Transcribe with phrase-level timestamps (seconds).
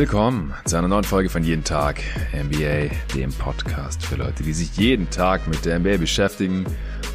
[0.00, 2.00] Willkommen zu einer neuen Folge von Jeden Tag
[2.32, 6.64] NBA, dem Podcast für Leute, die sich jeden Tag mit der NBA beschäftigen.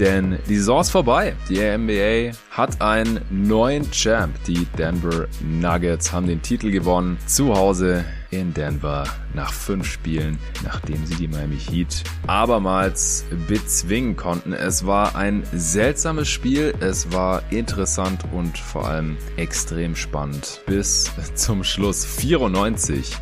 [0.00, 1.36] Denn die Saison ist vorbei.
[1.48, 4.34] Die NBA hat einen neuen Champ.
[4.48, 7.18] Die Denver Nuggets haben den Titel gewonnen.
[7.26, 9.04] Zu Hause in Denver
[9.34, 14.52] nach fünf Spielen, nachdem sie die Miami Heat abermals bezwingen konnten.
[14.52, 16.74] Es war ein seltsames Spiel.
[16.80, 20.62] Es war interessant und vor allem extrem spannend.
[20.66, 23.16] Bis zum Schluss 94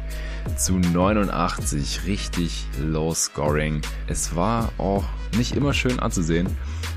[0.56, 2.06] zu 89.
[2.06, 3.82] Richtig low scoring.
[4.06, 5.04] Es war auch
[5.36, 6.48] nicht immer schön anzusehen,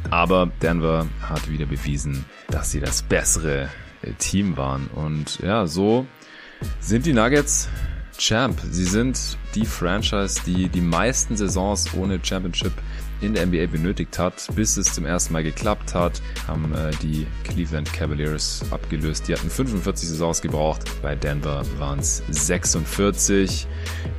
[0.09, 3.69] aber Denver hat wieder bewiesen, dass sie das bessere
[4.19, 4.87] Team waren.
[4.87, 6.05] Und ja, so
[6.79, 7.69] sind die Nuggets
[8.17, 8.59] Champ.
[8.69, 12.73] Sie sind die Franchise, die die meisten Saisons ohne Championship
[13.21, 17.25] in der NBA benötigt hat, bis es zum ersten Mal geklappt hat, haben äh, die
[17.43, 19.27] Cleveland Cavaliers abgelöst.
[19.27, 23.67] Die hatten 45 Saisons gebraucht, bei Denver waren es 46.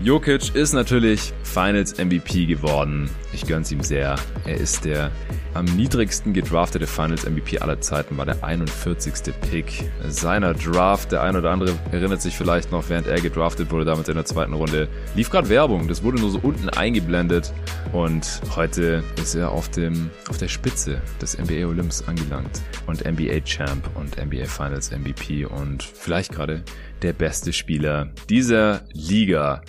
[0.00, 3.10] Jokic ist natürlich Finals MVP geworden.
[3.32, 4.16] Ich gönn's ihm sehr.
[4.46, 5.10] Er ist der
[5.54, 9.32] am niedrigsten gedraftete Finals MVP aller Zeiten, war der 41.
[9.50, 11.12] Pick seiner Draft.
[11.12, 14.24] Der ein oder andere erinnert sich vielleicht noch, während er gedraftet wurde, damit in der
[14.24, 15.88] zweiten Runde, lief gerade Werbung.
[15.88, 17.52] Das wurde nur so unten eingeblendet
[17.92, 23.40] und heute ist er auf, dem, auf der Spitze des NBA Olymps angelangt und NBA
[23.44, 26.64] Champ und NBA Finals MVP und vielleicht gerade
[27.02, 29.62] der beste Spieler dieser Liga.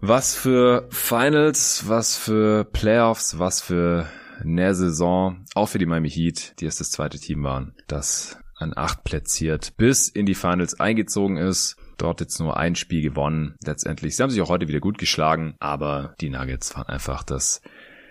[0.00, 4.06] Was für Finals, was für Playoffs, was für
[4.40, 8.72] eine Saison, auch für die Miami Heat, die erst das zweite Team waren, das an
[8.76, 11.76] acht platziert bis in die Finals eingezogen ist.
[11.96, 13.56] Dort jetzt nur ein Spiel gewonnen.
[13.64, 14.16] Letztendlich.
[14.16, 17.60] Sie haben sich auch heute wieder gut geschlagen, aber die Nuggets waren einfach das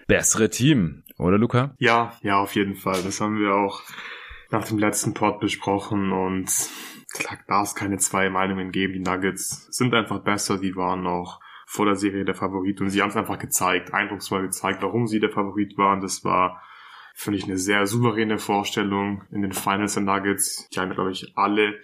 [0.07, 1.73] bessere Team, oder Luca?
[1.79, 3.01] Ja, ja, auf jeden Fall.
[3.03, 3.81] Das haben wir auch
[4.51, 6.49] nach dem letzten Pod besprochen und
[7.13, 8.93] klar, da es keine zwei Meinungen geben.
[8.93, 11.39] Die Nuggets sind einfach besser, die waren auch
[11.69, 15.19] vor der Serie der Favorit und sie haben es einfach gezeigt, eindrucksvoll gezeigt, warum sie
[15.19, 15.99] der Favorit waren.
[15.99, 16.63] Das war,
[17.13, 20.69] finde ich, eine sehr souveräne Vorstellung in den Finals der Nuggets.
[20.69, 21.77] Die haben, glaube ich, alle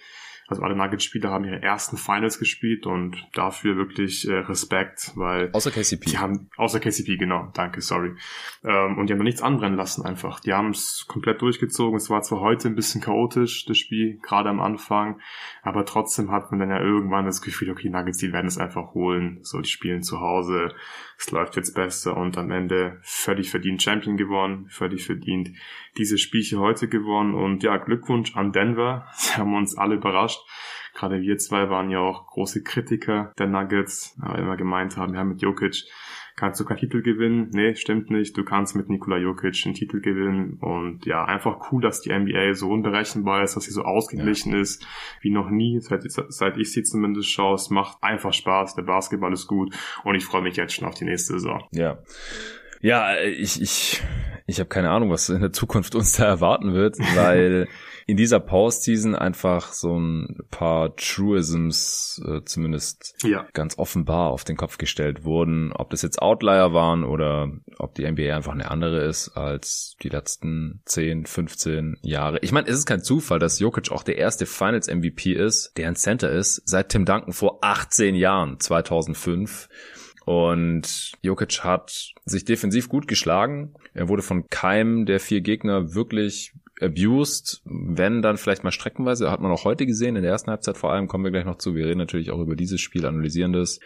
[0.46, 5.70] also alle Nuggets-Spieler haben ihre ersten Finals gespielt und dafür wirklich äh, Respekt, weil außer
[5.70, 6.10] KCP.
[6.10, 8.14] Die haben außer KCP genau, danke, sorry.
[8.62, 10.40] Ähm, und die haben noch nichts anbrennen lassen einfach.
[10.40, 11.96] Die haben es komplett durchgezogen.
[11.96, 15.20] Es war zwar heute ein bisschen chaotisch das Spiel, gerade am Anfang,
[15.62, 18.92] aber trotzdem hat man dann ja irgendwann das Gefühl, okay, Nuggets, die werden es einfach
[18.92, 19.38] holen.
[19.42, 20.74] So, die spielen zu Hause,
[21.18, 25.50] es läuft jetzt besser und am Ende völlig verdient Champion gewonnen, völlig verdient
[25.96, 29.06] diese Spielchen heute gewonnen und ja, Glückwunsch an Denver.
[29.14, 30.40] Sie haben uns alle überrascht.
[30.94, 35.24] Gerade wir zwei waren ja auch große Kritiker der Nuggets, aber immer gemeint haben, ja,
[35.24, 35.84] mit Jokic
[36.36, 37.50] kannst du keinen Titel gewinnen.
[37.52, 38.36] Nee, stimmt nicht.
[38.36, 40.58] Du kannst mit Nikola Jokic einen Titel gewinnen.
[40.60, 44.60] Und ja, einfach cool, dass die NBA so unberechenbar ist, dass sie so ausgeglichen ja.
[44.60, 44.86] ist,
[45.20, 47.54] wie noch nie, seit, seit ich sie zumindest schaue.
[47.54, 48.74] Es macht einfach Spaß.
[48.74, 49.74] Der Basketball ist gut.
[50.02, 51.64] Und ich freue mich jetzt schon auf die nächste Saison.
[51.70, 51.98] Ja.
[52.80, 54.02] Ja, ich, ich,
[54.46, 57.68] ich habe keine Ahnung, was in der Zukunft uns da erwarten wird, weil
[58.06, 63.46] in dieser Postseason einfach so ein paar Truisms äh, zumindest ja.
[63.54, 65.72] ganz offenbar auf den Kopf gestellt wurden.
[65.72, 70.10] Ob das jetzt Outlier waren oder ob die NBA einfach eine andere ist als die
[70.10, 72.38] letzten 10, 15 Jahre.
[72.42, 75.88] Ich meine, es ist kein Zufall, dass Jokic auch der erste Finals MVP ist, der
[75.88, 79.68] ein Center ist, seit Tim Duncan vor 18 Jahren, 2005.
[80.24, 83.74] Und Jokic hat sich defensiv gut geschlagen.
[83.92, 89.40] Er wurde von keinem der vier Gegner wirklich abused, wenn dann vielleicht mal streckenweise, hat
[89.40, 91.74] man auch heute gesehen, in der ersten Halbzeit vor allem, kommen wir gleich noch zu,
[91.74, 93.78] wir reden natürlich auch über dieses Spiel, analysieren das,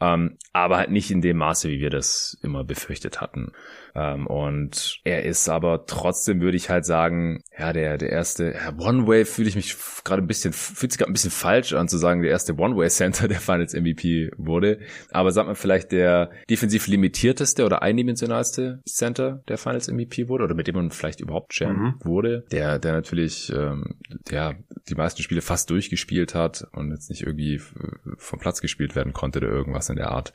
[0.00, 3.52] ähm, aber halt nicht in dem Maße, wie wir das immer befürchtet hatten.
[3.96, 8.74] Ähm, und er ist aber trotzdem, würde ich halt sagen, ja, der, der erste ja,
[8.78, 11.96] One-Way fühle ich mich gerade ein bisschen, fühlt sich gerade ein bisschen falsch an zu
[11.96, 14.80] sagen, der erste One-Way-Center der Finals MVP wurde.
[15.10, 20.54] Aber sagt man vielleicht der defensiv limitierteste oder eindimensionalste Center der Finals MVP wurde oder
[20.54, 21.94] mit dem man vielleicht überhaupt Champ mhm.
[22.04, 22.44] wurde.
[22.52, 23.94] Der, der natürlich, ähm,
[24.30, 24.54] ja,
[24.90, 27.60] die meisten Spiele fast durchgespielt hat und jetzt nicht irgendwie
[28.18, 30.34] vom Platz gespielt werden konnte oder irgendwas in der Art.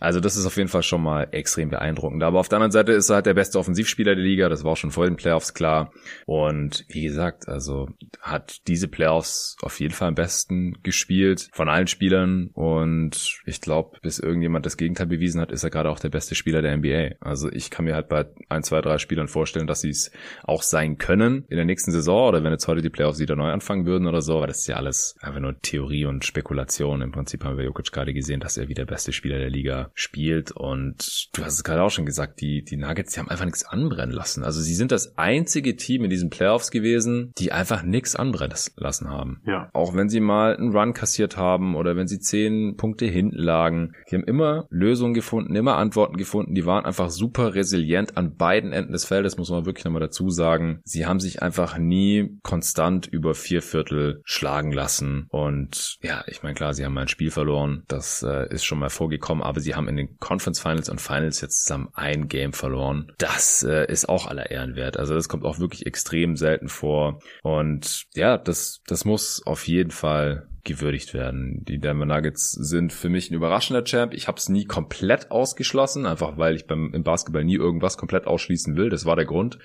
[0.00, 2.22] Also das ist auf jeden Fall schon mal extrem beeindruckend.
[2.24, 4.64] Aber auf der anderen Seite Seite ist er halt der beste Offensivspieler der Liga, das
[4.64, 5.92] war auch schon vor den Playoffs klar.
[6.26, 7.88] Und wie gesagt, also
[8.20, 12.50] hat diese Playoffs auf jeden Fall am besten gespielt von allen Spielern.
[12.54, 16.34] Und ich glaube, bis irgendjemand das Gegenteil bewiesen hat, ist er gerade auch der beste
[16.34, 17.16] Spieler der NBA.
[17.20, 20.10] Also ich kann mir halt bei ein, zwei, drei Spielern vorstellen, dass sie es
[20.44, 23.50] auch sein können in der nächsten Saison oder wenn jetzt heute die Playoffs wieder neu
[23.50, 24.36] anfangen würden oder so.
[24.36, 27.02] Aber das ist ja alles einfach nur Theorie und Spekulation.
[27.02, 29.90] Im Prinzip haben wir Jokic gerade gesehen, dass er wie der beste Spieler der Liga
[29.94, 30.52] spielt.
[30.52, 33.64] Und du hast es gerade auch schon gesagt, die, die Nuggets, die haben einfach nichts
[33.64, 34.44] anbrennen lassen.
[34.44, 38.38] Also sie sind das einzige Team in diesen Playoffs gewesen, die einfach nichts anbrennen
[38.76, 39.42] lassen haben.
[39.46, 39.68] Ja.
[39.72, 43.92] Auch wenn sie mal einen Run kassiert haben oder wenn sie zehn Punkte hinten lagen.
[44.10, 46.54] Die haben immer Lösungen gefunden, immer Antworten gefunden.
[46.54, 50.30] Die waren einfach super resilient an beiden Enden des Feldes, muss man wirklich nochmal dazu
[50.30, 50.80] sagen.
[50.84, 55.26] Sie haben sich einfach nie konstant über vier Viertel schlagen lassen.
[55.30, 57.84] Und ja, ich meine, klar, sie haben mal ein Spiel verloren.
[57.88, 61.40] Das äh, ist schon mal vorgekommen, aber sie haben in den Conference Finals und Finals
[61.40, 62.67] jetzt zusammen ein Game verloren.
[63.18, 64.96] Das äh, ist auch aller Ehren wert.
[64.96, 67.20] Also das kommt auch wirklich extrem selten vor.
[67.42, 71.64] Und ja, das, das muss auf jeden Fall gewürdigt werden.
[71.64, 74.12] Die Denver Nuggets sind für mich ein überraschender Champ.
[74.12, 78.26] Ich habe es nie komplett ausgeschlossen, einfach weil ich beim im Basketball nie irgendwas komplett
[78.26, 78.90] ausschließen will.
[78.90, 79.58] Das war der Grund.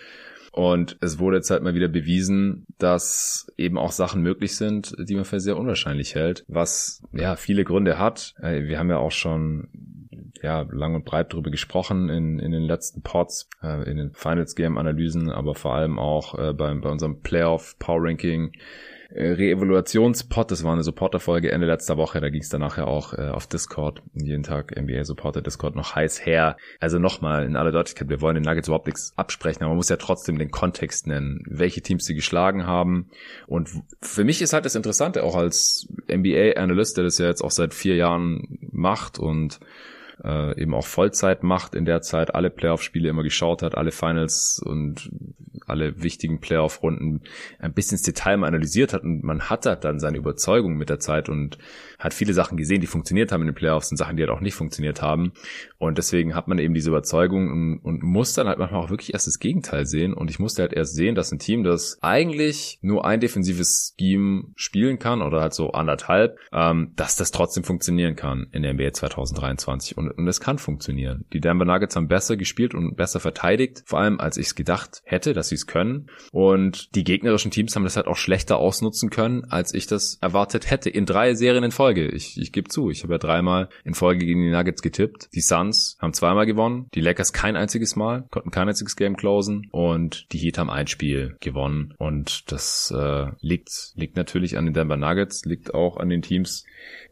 [0.53, 5.15] Und es wurde jetzt halt mal wieder bewiesen, dass eben auch Sachen möglich sind, die
[5.15, 8.35] man für sehr unwahrscheinlich hält, was ja viele Gründe hat.
[8.39, 9.67] Äh, wir haben ja auch schon
[10.43, 14.55] ja, lang und breit darüber gesprochen in, in den letzten Pods, äh, in den Finals
[14.55, 18.51] Game Analysen, aber vor allem auch äh, bei, bei unserem Playoff Power Ranking
[19.13, 23.13] äh, Re-Evaluationspot, das war eine Supporter-Folge Ende letzter Woche, da ging es dann nachher auch
[23.13, 26.57] äh, auf Discord, jeden Tag NBA Supporter Discord noch heiß her.
[26.81, 29.87] Also nochmal in aller Deutlichkeit, wir wollen den Nuggets überhaupt nichts absprechen, aber man muss
[29.87, 33.09] ja trotzdem den Kontext nennen, welche Teams sie geschlagen haben.
[33.47, 33.69] Und
[34.01, 37.73] für mich ist halt das Interessante, auch als NBA-Analyst, der das ja jetzt auch seit
[37.73, 39.61] vier Jahren macht und
[40.23, 44.61] äh, eben auch Vollzeit macht in der Zeit, alle Playoff-Spiele immer geschaut hat, alle Finals
[44.63, 45.09] und
[45.67, 47.21] alle wichtigen Playoff-Runden
[47.59, 50.99] ein bisschen ins Detail mal analysiert hat und man hat dann seine Überzeugung mit der
[50.99, 51.57] Zeit und
[52.03, 54.41] hat viele Sachen gesehen, die funktioniert haben in den Playoffs und Sachen, die halt auch
[54.41, 55.31] nicht funktioniert haben.
[55.77, 59.13] Und deswegen hat man eben diese Überzeugung und, und muss dann halt manchmal auch wirklich
[59.13, 60.13] erst das Gegenteil sehen.
[60.13, 64.51] Und ich musste halt erst sehen, dass ein Team, das eigentlich nur ein defensives Scheme
[64.55, 68.91] spielen kann oder halt so anderthalb, ähm, dass das trotzdem funktionieren kann in der NBA
[68.91, 69.97] 2023.
[69.97, 71.23] Und, und es kann funktionieren.
[71.31, 75.01] Die Denver Nuggets haben besser gespielt und besser verteidigt, vor allem als ich es gedacht
[75.05, 76.07] hätte, dass sie es können.
[76.33, 80.69] Und die gegnerischen Teams haben das halt auch schlechter ausnutzen können, als ich das erwartet
[80.69, 80.89] hätte.
[80.89, 81.92] In drei Serien in Folge.
[82.01, 85.29] Ich, ich gebe zu, ich habe ja dreimal in Folge gegen die Nuggets getippt.
[85.33, 89.67] Die Suns haben zweimal gewonnen, die Lakers kein einziges Mal, konnten kein einziges Game closen
[89.71, 91.93] und die Heat haben ein Spiel gewonnen.
[91.97, 96.65] Und das äh, liegt, liegt natürlich an den Denver Nuggets, liegt auch an den Teams,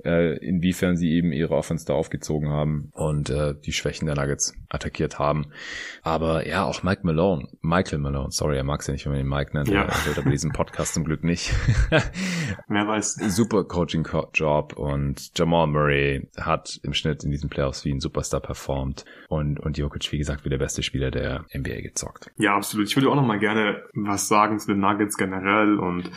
[0.03, 4.53] äh, inwiefern sie eben ihre Offense da aufgezogen haben und äh, die Schwächen der Nuggets
[4.69, 5.47] attackiert haben.
[6.01, 9.21] Aber ja, auch Mike Malone, Michael Malone, sorry, er mag es ja nicht, wenn man
[9.21, 9.83] ihn Mike nennt, ja.
[9.83, 11.53] er hört aber diesen Podcast zum Glück nicht.
[12.67, 13.15] Wer weiß.
[13.35, 19.05] Super Coaching-Job und Jamal Murray hat im Schnitt in diesen Playoffs wie ein Superstar performt
[19.29, 22.31] und, und Jokic, wie gesagt, wie der beste Spieler der NBA gezockt.
[22.37, 22.87] Ja, absolut.
[22.87, 26.11] Ich würde auch noch mal gerne was sagen zu den Nuggets generell und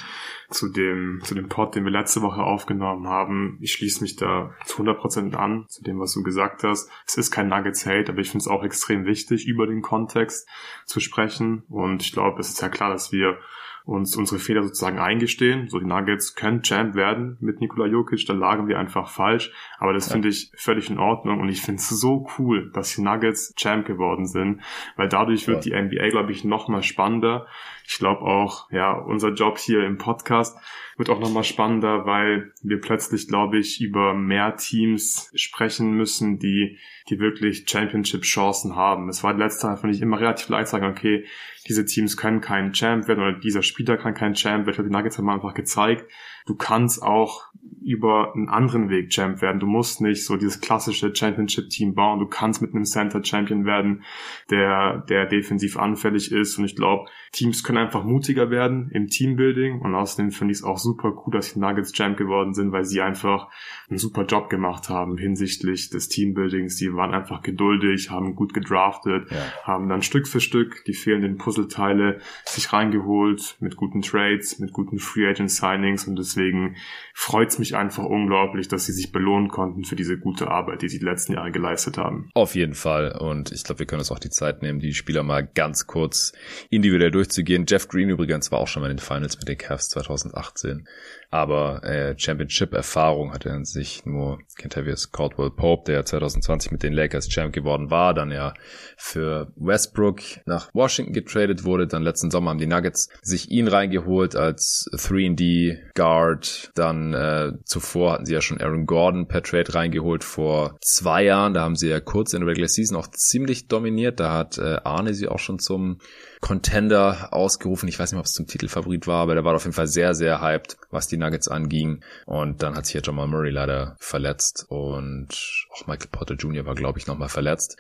[0.51, 3.59] zu dem, zu dem Pod, den wir letzte Woche aufgenommen haben.
[3.61, 6.91] Ich schließe mich da zu 100% an, zu dem, was du gesagt hast.
[7.07, 10.49] Es ist kein Nuggets-Hate, aber ich finde es auch extrem wichtig, über den Kontext
[10.87, 11.65] zu sprechen.
[11.69, 13.39] Und ich glaube, es ist ja klar, dass wir
[13.87, 15.69] uns unsere Fehler sozusagen eingestehen.
[15.69, 19.53] So die Nuggets können Champ werden mit Nikola Jokic, da lagen wir einfach falsch.
[19.79, 20.15] Aber das ja.
[20.15, 23.87] finde ich völlig in Ordnung und ich finde es so cool, dass die Nuggets Champ
[23.87, 24.63] geworden sind,
[24.97, 25.83] weil dadurch wird ja.
[25.83, 27.47] die NBA, glaube ich, noch mal spannender.
[27.87, 30.57] Ich glaube auch, ja, unser Job hier im Podcast
[30.97, 36.79] wird auch nochmal spannender, weil wir plötzlich, glaube ich, über mehr Teams sprechen müssen, die,
[37.11, 39.09] die wirklich Championship-Chancen haben.
[39.09, 41.27] Es war letzte fand ich, immer relativ leicht sagen, okay,
[41.69, 44.87] diese Teams können kein Champ werden oder dieser Spieler kann kein Champ werden.
[44.87, 46.11] Die Nuggets haben einfach gezeigt,
[46.47, 47.45] du kannst auch
[47.85, 49.61] über einen anderen Weg Champ werden.
[49.61, 52.19] Du musst nicht so dieses klassische Championship-Team bauen.
[52.19, 54.03] Du kannst mit einem Center Champion werden,
[54.51, 56.59] der, der defensiv anfällig ist.
[56.59, 59.81] Und ich glaube, Teams können einfach mutiger werden im Teambuilding.
[59.81, 62.85] Und außerdem finde ich es auch super cool, dass die Nuggets Champ geworden sind, weil
[62.85, 63.49] sie einfach
[63.89, 66.77] einen super Job gemacht haben hinsichtlich des Teambuildings.
[66.77, 69.37] Sie waren einfach geduldig, haben gut gedraftet, ja.
[69.65, 74.99] haben dann Stück für Stück die fehlenden Puzzleteile sich reingeholt mit guten Trades, mit guten
[74.99, 76.77] Free Agent Signings und deswegen
[77.13, 80.89] freut es mich einfach unglaublich, dass sie sich belohnen konnten für diese gute Arbeit, die
[80.89, 82.31] sie die letzten Jahre geleistet haben.
[82.35, 85.23] Auf jeden Fall und ich glaube, wir können uns auch die Zeit nehmen, die Spieler
[85.23, 86.33] mal ganz kurz
[86.71, 87.67] individuell durchzugehen.
[87.69, 90.87] Jeff Green übrigens war auch schon mal in den Finals mit den Cavs 2018
[91.35, 96.93] aber äh, Championship-Erfahrung hat er in sich nur Kentavious Caldwell Pope, der 2020 mit den
[96.93, 98.55] Lakers Champ geworden war, dann ja
[98.97, 101.89] für Westbrook nach Washington getradet wurde.
[101.89, 106.71] Dann letzten Sommer haben die Nuggets sich ihn reingeholt als 3D Guard.
[106.77, 111.53] Dann äh, zuvor hatten sie ja schon Aaron Gordon per Trade reingeholt vor zwei Jahren.
[111.53, 114.21] Da haben sie ja kurz in der Regular Season auch ziemlich dominiert.
[114.21, 115.99] Da hat äh, Arne sie auch schon zum
[116.45, 117.89] Contender ausgerufen.
[117.89, 120.15] Ich weiß nicht, ob es zum Titelfavorit war, aber der war auf jeden Fall sehr,
[120.15, 122.05] sehr hyped, was die Nuggets anging.
[122.27, 125.29] Und dann hat sich ja Jamal Murray leider verletzt und
[125.73, 126.67] auch Michael Porter Jr.
[126.67, 127.79] war, glaube ich, nochmal verletzt.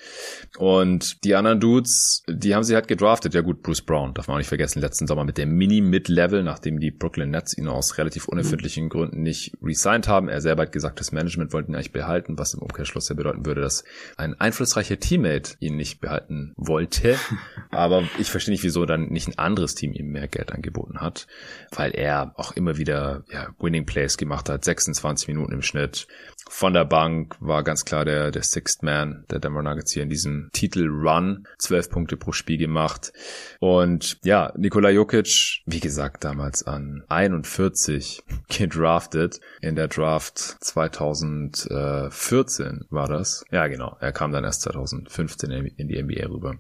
[0.57, 3.35] Und die anderen Dudes, die haben sie halt gedraftet.
[3.35, 6.81] Ja gut, Bruce Brown, darf man auch nicht vergessen, letzten Sommer mit dem Mini-Mid-Level, nachdem
[6.81, 10.29] die Brooklyn Nets ihn aus relativ unerfindlichen Gründen nicht resigned haben.
[10.29, 13.45] Er selber hat gesagt, das Management wollte ihn eigentlich behalten, was im Umkehrschluss ja bedeuten
[13.45, 13.85] würde, dass
[14.17, 17.19] ein einflussreicher Teammate ihn nicht behalten wollte.
[17.71, 21.27] Aber ich verstehe nicht, wieso dann nicht ein anderes Team ihm mehr Geld angeboten hat,
[21.73, 26.07] weil er auch immer wieder ja, Winning Plays gemacht hat, 26 Minuten im Schnitt.
[26.49, 30.09] Von der Bank war ganz klar der, der Sixth Man der Denver Nuggets hier in
[30.09, 31.49] diesem Titel-Run.
[31.59, 33.13] 12 Punkte pro Spiel gemacht.
[33.59, 39.41] Und ja, Nikola Jokic, wie gesagt, damals an 41 gedraftet.
[39.63, 43.45] In der Draft 2014 war das.
[43.51, 43.97] Ja, genau.
[44.01, 46.55] Er kam dann erst 2015 in die NBA rüber.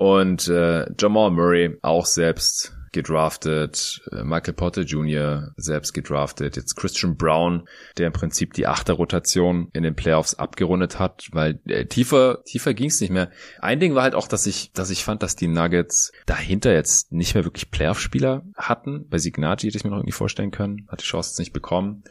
[0.00, 5.52] Und äh, Jamal Murray auch selbst gedraftet, äh, Michael Potter Jr.
[5.58, 11.28] selbst gedraftet, jetzt Christian Brown, der im Prinzip die Achterrotation in den Playoffs abgerundet hat,
[11.32, 13.30] weil äh, tiefer tiefer ging es nicht mehr.
[13.58, 17.12] Ein Ding war halt auch, dass ich dass ich fand, dass die Nuggets dahinter jetzt
[17.12, 19.06] nicht mehr wirklich Playoff-Spieler hatten.
[19.06, 22.04] Bei Signati hätte ich mir noch irgendwie vorstellen können, hat die Chance jetzt nicht bekommen.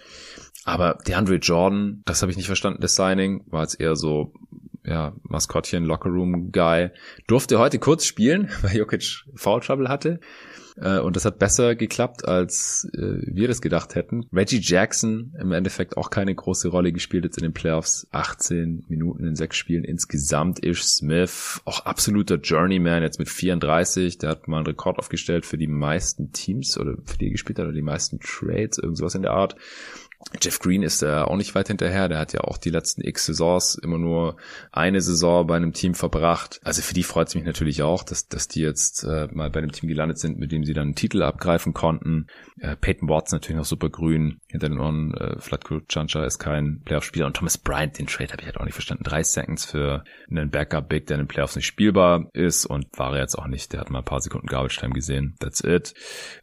[0.63, 4.31] Aber DeAndre Jordan, das habe ich nicht verstanden, das Signing, war jetzt eher so
[4.89, 6.89] ja, Maskottchen, Lockerroom-Guy,
[7.27, 10.19] durfte heute kurz spielen, weil Jokic Foul Trouble hatte.
[10.81, 14.25] Äh, und das hat besser geklappt, als äh, wir das gedacht hätten.
[14.33, 18.07] Reggie Jackson im Endeffekt auch keine große Rolle gespielt jetzt in den Playoffs.
[18.11, 20.63] 18 Minuten in sechs Spielen insgesamt.
[20.65, 24.17] Ish Smith, auch absoluter Journeyman jetzt mit 34.
[24.17, 27.65] Der hat mal einen Rekord aufgestellt für die meisten Teams oder für die gespielt hat
[27.65, 29.55] oder die meisten Trades, irgendwas in der Art.
[30.41, 32.07] Jeff Green ist da auch nicht weit hinterher.
[32.07, 34.35] Der hat ja auch die letzten x Saisons immer nur
[34.71, 36.59] eine Saison bei einem Team verbracht.
[36.63, 39.59] Also für die freut es mich natürlich auch, dass, dass die jetzt äh, mal bei
[39.59, 42.27] einem Team gelandet sind, mit dem sie dann einen Titel abgreifen konnten.
[42.59, 45.13] Äh, Peyton Watts natürlich noch super grün hinter den Ohren.
[45.15, 47.25] Äh, Flatko Chancha ist kein Playoff-Spieler.
[47.25, 49.03] Und Thomas Bryant, den Trade habe ich halt auch nicht verstanden.
[49.03, 53.21] Drei Seconds für einen Backup-Big, der in den Playoffs nicht spielbar ist und war er
[53.21, 53.73] jetzt auch nicht.
[53.73, 55.35] Der hat mal ein paar Sekunden Garbage Time gesehen.
[55.39, 55.93] That's it.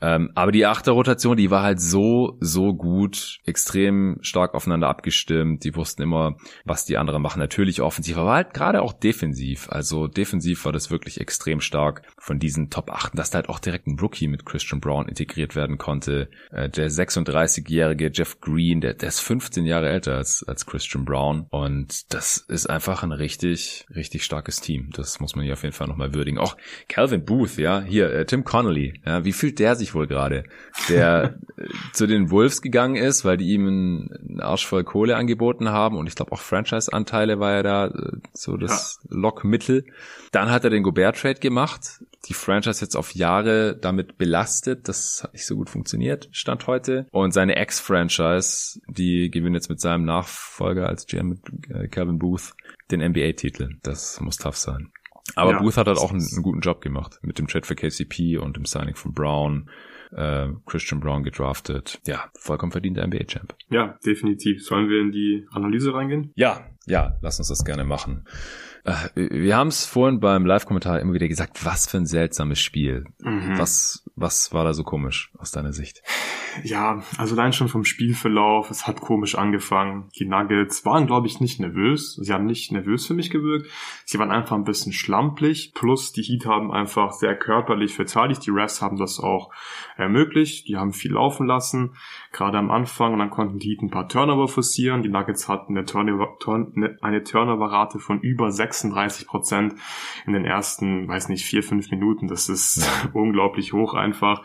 [0.00, 3.38] Ähm, aber die Achterrotation, die war halt so, so gut.
[3.44, 5.64] Extrem extrem stark aufeinander abgestimmt.
[5.64, 7.40] Die wussten immer, was die anderen machen.
[7.40, 9.68] Natürlich offensiv, aber halt gerade auch defensiv.
[9.70, 13.58] Also defensiv war das wirklich extrem stark von diesen Top 8, dass da halt auch
[13.58, 16.30] direkt ein Rookie mit Christian Brown integriert werden konnte.
[16.52, 21.46] Äh, der 36-jährige Jeff Green, der, der ist 15 Jahre älter als, als Christian Brown.
[21.50, 24.90] Und das ist einfach ein richtig, richtig starkes Team.
[24.94, 26.38] Das muss man hier auf jeden Fall nochmal würdigen.
[26.38, 26.56] Auch
[26.88, 30.44] Calvin Booth, ja, hier, äh, Tim Connolly, ja, wie fühlt der sich wohl gerade?
[30.88, 35.68] Der äh, zu den Wolves gegangen ist, weil die ihm einen Arsch voll Kohle angeboten
[35.68, 39.16] haben und ich glaube auch Franchise-Anteile war ja da äh, so das ja.
[39.16, 39.84] Lockmittel.
[40.32, 44.88] Dann hat er den Gobert-Trade gemacht, die Franchise jetzt auf Jahre damit belastet.
[44.88, 47.06] Das hat nicht so gut funktioniert, stand heute.
[47.10, 52.54] Und seine Ex-Franchise, die gewinnt jetzt mit seinem Nachfolger als GM mit äh, Calvin Booth
[52.90, 53.76] den NBA-Titel.
[53.82, 54.92] Das muss tough sein.
[55.34, 57.74] Aber ja, Booth hat halt auch einen, einen, guten Job gemacht mit dem Trade für
[57.74, 59.68] KCP und dem Signing von Brown
[60.12, 62.00] äh, Christian Brown gedraftet.
[62.06, 63.54] Ja, vollkommen verdienter NBA-Champ.
[63.70, 64.64] Ja, definitiv.
[64.64, 66.32] Sollen wir in die Analyse reingehen?
[66.34, 68.24] Ja, ja, lass uns das gerne machen.
[68.86, 73.04] Äh, wir haben es vorhin beim Live-Kommentar immer wieder gesagt, was für ein seltsames Spiel.
[73.20, 73.58] Mhm.
[73.58, 76.02] Was, was war da so komisch aus deiner Sicht?
[76.62, 80.08] Ja, also allein schon vom Spielverlauf, es hat komisch angefangen.
[80.18, 82.14] Die Nuggets waren, glaube ich, nicht nervös.
[82.14, 83.68] Sie haben nicht nervös für mich gewirkt.
[84.04, 85.72] Sie waren einfach ein bisschen schlamplich.
[85.74, 88.46] Plus die Heat haben einfach sehr körperlich verteidigt.
[88.46, 89.50] Die Refs haben das auch
[89.96, 90.68] ermöglicht.
[90.68, 91.96] Die haben viel laufen lassen,
[92.32, 93.12] gerade am Anfang.
[93.12, 95.02] Und dann konnten die Heat ein paar Turnover forcieren.
[95.02, 99.74] Die Nuggets hatten eine Turnover-Rate Turnover von über 36 Prozent
[100.26, 102.28] in den ersten, weiß nicht, vier, fünf Minuten.
[102.28, 103.10] Das ist ja.
[103.12, 104.42] unglaublich hoch einfach.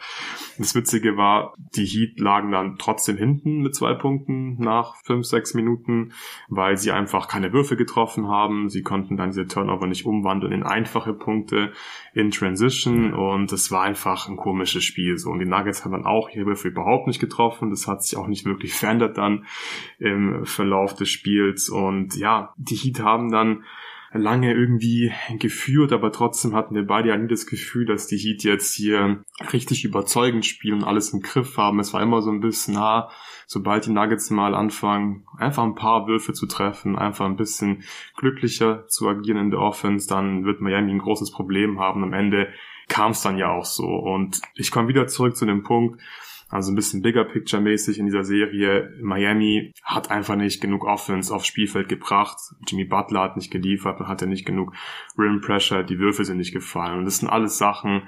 [0.58, 5.54] Das Witzige war, die Heat lagen dann trotzdem hinten mit zwei Punkten nach fünf, sechs
[5.54, 6.14] Minuten,
[6.50, 8.70] weil sie einfach keine Würfe getroffen haben.
[8.70, 11.74] Sie konnten dann diese Turnover nicht umwandeln in einfache Punkte
[12.14, 15.30] in Transition und es war einfach ein komisches Spiel so.
[15.30, 17.70] Und die Nuggets haben dann auch ihre Würfe überhaupt nicht getroffen.
[17.70, 19.46] Das hat sich auch nicht wirklich verändert dann
[20.00, 23.64] im Verlauf des Spiels und ja, die Heat haben dann
[24.14, 28.44] lange irgendwie geführt, aber trotzdem hatten wir beide ja nie das Gefühl, dass die Heat
[28.44, 31.80] jetzt hier richtig überzeugend spielen und alles im Griff haben.
[31.80, 33.10] Es war immer so ein bisschen, na,
[33.48, 37.84] sobald die Nuggets mal anfangen, einfach ein paar Würfe zu treffen, einfach ein bisschen
[38.18, 42.04] glücklicher zu agieren in der Offense, dann wird Miami ein großes Problem haben.
[42.04, 42.50] Am Ende
[42.90, 43.86] kam es dann ja auch so.
[43.88, 46.02] Und ich komme wieder zurück zu dem Punkt,
[46.52, 48.94] also ein bisschen bigger picture mäßig in dieser Serie.
[49.02, 52.38] Miami hat einfach nicht genug Offense aufs Spielfeld gebracht.
[52.68, 54.74] Jimmy Butler hat nicht geliefert, man hatte nicht genug
[55.18, 57.00] Rim Pressure, die Würfe sind nicht gefallen.
[57.00, 58.04] Und das sind alles Sachen,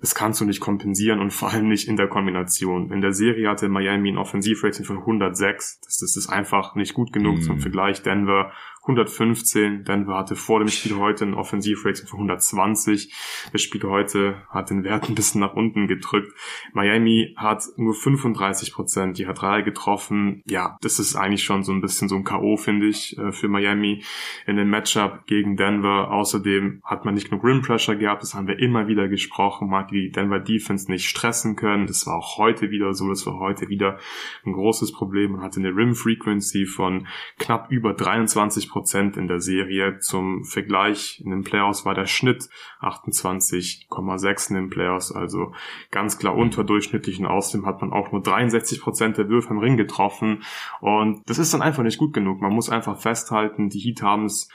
[0.00, 2.92] das kannst du nicht kompensieren und vor allem nicht in der Kombination.
[2.92, 5.80] In der Serie hatte Miami ein Offensivrating von 106.
[5.80, 7.42] Das, das ist einfach nicht gut genug mm.
[7.42, 8.02] zum Vergleich.
[8.02, 8.52] Denver
[8.86, 9.84] 115.
[9.84, 13.12] Denver hatte vor dem Spiel heute ein Offensivrating von 120.
[13.52, 16.32] Das Spiel heute hat den Wert ein bisschen nach unten gedrückt.
[16.72, 20.42] Miami hat nur 35 Prozent die hat drei getroffen.
[20.46, 23.48] Ja, das ist eigentlich schon so ein bisschen so ein K.O., finde ich, äh, für
[23.48, 24.04] Miami
[24.46, 26.10] in dem Matchup gegen Denver.
[26.10, 28.22] Außerdem hat man nicht genug Rim Pressure gehabt.
[28.22, 29.68] Das haben wir immer wieder gesprochen.
[29.68, 31.86] Man hat die Denver Defense nicht stressen können.
[31.86, 33.08] Das war auch heute wieder so.
[33.08, 33.98] Das war heute wieder
[34.44, 35.32] ein großes Problem.
[35.32, 37.06] Man hatte eine Rim Frequency von
[37.38, 40.00] knapp über 23 Prozent in der Serie.
[40.00, 42.50] Zum Vergleich, in den Playoffs war der Schnitt
[42.82, 45.54] 28,6 in den Playoffs, also
[45.90, 47.18] ganz klar unterdurchschnittlich.
[47.18, 50.42] Und außerdem hat man auch nur 63 Prozent der Würfe im Ring getroffen.
[50.82, 52.42] Und das ist dann einfach nicht gut genug.
[52.42, 54.50] Man muss einfach festhalten, die Heat haben es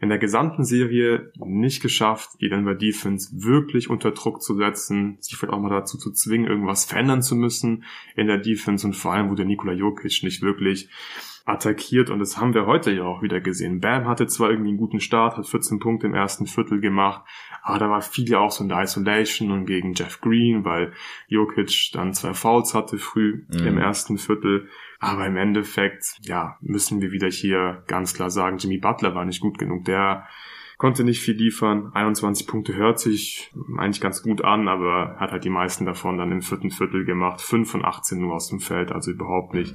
[0.00, 5.36] in der gesamten Serie nicht geschafft, die Denver Defense wirklich unter Druck zu setzen, sich
[5.36, 9.12] vielleicht auch mal dazu zu zwingen, irgendwas verändern zu müssen in der Defense und vor
[9.12, 10.88] allem wurde Nikola Jokic nicht wirklich
[11.46, 13.80] attackiert und das haben wir heute ja auch wieder gesehen.
[13.80, 17.22] Bam hatte zwar irgendwie einen guten Start, hat 14 Punkte im ersten Viertel gemacht,
[17.62, 20.92] aber da war viel ja auch so in der Isolation und gegen Jeff Green, weil
[21.28, 23.66] Jokic dann zwei Fouls hatte früh mhm.
[23.66, 24.68] im ersten Viertel.
[24.98, 29.40] Aber im Endeffekt, ja, müssen wir wieder hier ganz klar sagen, Jimmy Butler war nicht
[29.40, 29.84] gut genug.
[29.84, 30.26] Der
[30.78, 31.92] konnte nicht viel liefern.
[31.94, 36.32] 21 Punkte hört sich eigentlich ganz gut an, aber hat halt die meisten davon dann
[36.32, 37.40] im vierten Viertel gemacht.
[37.40, 39.74] 5 von 18 nur aus dem Feld, also überhaupt nicht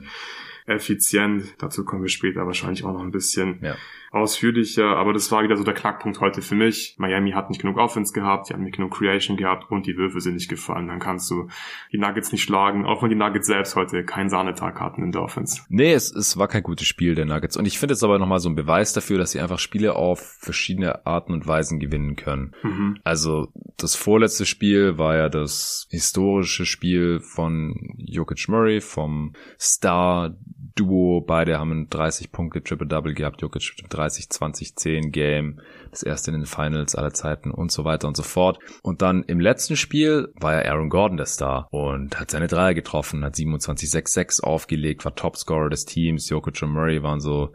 [0.66, 1.56] effizient.
[1.58, 3.60] Dazu kommen wir später wahrscheinlich auch noch ein bisschen.
[3.62, 3.76] Ja
[4.12, 6.96] ausführlicher, aber das war wieder so der Knackpunkt heute für mich.
[6.98, 10.20] Miami hat nicht genug Offense gehabt, die haben nicht genug Creation gehabt und die Würfe
[10.20, 10.88] sind nicht gefallen.
[10.90, 11.48] Dann kannst du
[11.94, 15.22] die Nuggets nicht schlagen, auch wenn die Nuggets selbst heute keinen Sahnetag hatten in der
[15.22, 15.62] Offense.
[15.70, 18.40] Nee, es, es war kein gutes Spiel der Nuggets und ich finde es aber nochmal
[18.40, 22.52] so ein Beweis dafür, dass sie einfach Spiele auf verschiedene Arten und Weisen gewinnen können.
[22.64, 22.98] Mhm.
[23.06, 30.36] Also das vorletzte Spiel war ja das historische Spiel von Jokic Murray, vom Star
[30.76, 31.22] Duo.
[31.22, 33.42] Beide haben ein 30 Punkte Triple-Double gehabt.
[33.42, 35.60] Jokic mit 30, 20, 10 Game.
[35.90, 38.60] Das erste in den Finals aller Zeiten und so weiter und so fort.
[38.82, 42.74] Und dann im letzten Spiel war ja Aaron Gordon der Star und hat seine Dreier
[42.74, 46.30] getroffen, hat 27, 6, 6 aufgelegt, war Topscorer des Teams.
[46.30, 47.54] Jokic und Murray waren so,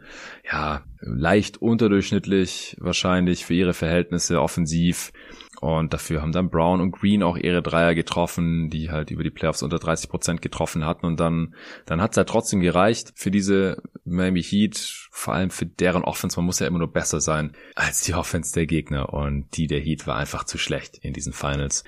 [0.51, 5.11] ja, leicht unterdurchschnittlich wahrscheinlich für ihre Verhältnisse offensiv.
[5.61, 9.31] Und dafür haben dann Brown und Green auch ihre Dreier getroffen, die halt über die
[9.31, 11.05] Playoffs unter 30 Prozent getroffen hatten.
[11.05, 15.65] Und dann, dann hat es halt trotzdem gereicht für diese Miami Heat vor allem für
[15.65, 19.57] deren Offense, man muss ja immer nur besser sein als die Offense der Gegner und
[19.57, 21.83] die der Heat war einfach zu schlecht in diesen Finals.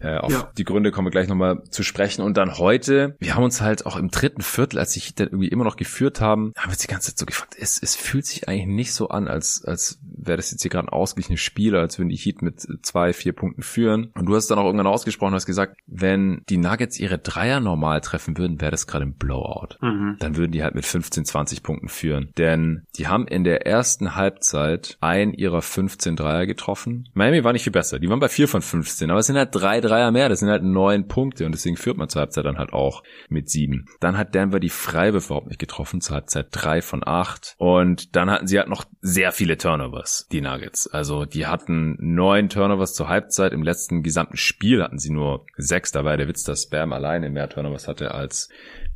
[0.00, 0.50] Äh, auf ja.
[0.58, 3.86] die Gründe kommen wir gleich nochmal zu sprechen und dann heute, wir haben uns halt
[3.86, 6.72] auch im dritten Viertel, als die Heat dann irgendwie immer noch geführt haben, haben wir
[6.72, 9.64] uns die ganze Zeit so gefragt, es, es fühlt sich eigentlich nicht so an, als,
[9.64, 13.11] als wäre das jetzt hier gerade ein ausgeglichenes Spiel, als würden die Heat mit zwei,
[13.14, 16.98] vier Punkten führen und du hast dann auch irgendwann ausgesprochen, hast gesagt, wenn die Nuggets
[16.98, 19.76] ihre Dreier normal treffen würden, wäre das gerade ein Blowout.
[19.80, 20.16] Mhm.
[20.18, 24.14] Dann würden die halt mit 15, 20 Punkten führen, denn die haben in der ersten
[24.14, 27.08] Halbzeit ein ihrer 15 Dreier getroffen.
[27.14, 27.98] Miami war nicht viel besser.
[27.98, 30.28] Die waren bei 4 von 15, aber es sind halt drei Dreier mehr.
[30.28, 33.50] Das sind halt neun Punkte und deswegen führt man zur Halbzeit dann halt auch mit
[33.50, 33.86] sieben.
[34.00, 37.54] Dann hat Denver die Freiwürfe überhaupt nicht getroffen, zur Halbzeit drei von acht.
[37.58, 40.86] Und dann hatten sie halt noch sehr viele Turnovers, die Nuggets.
[40.86, 43.52] Also die hatten neun Turnovers zur Halbzeit.
[43.52, 45.92] Im letzten gesamten Spiel hatten sie nur sechs.
[45.92, 48.48] Da war der Witz, dass Spam alleine mehr Turnovers hatte als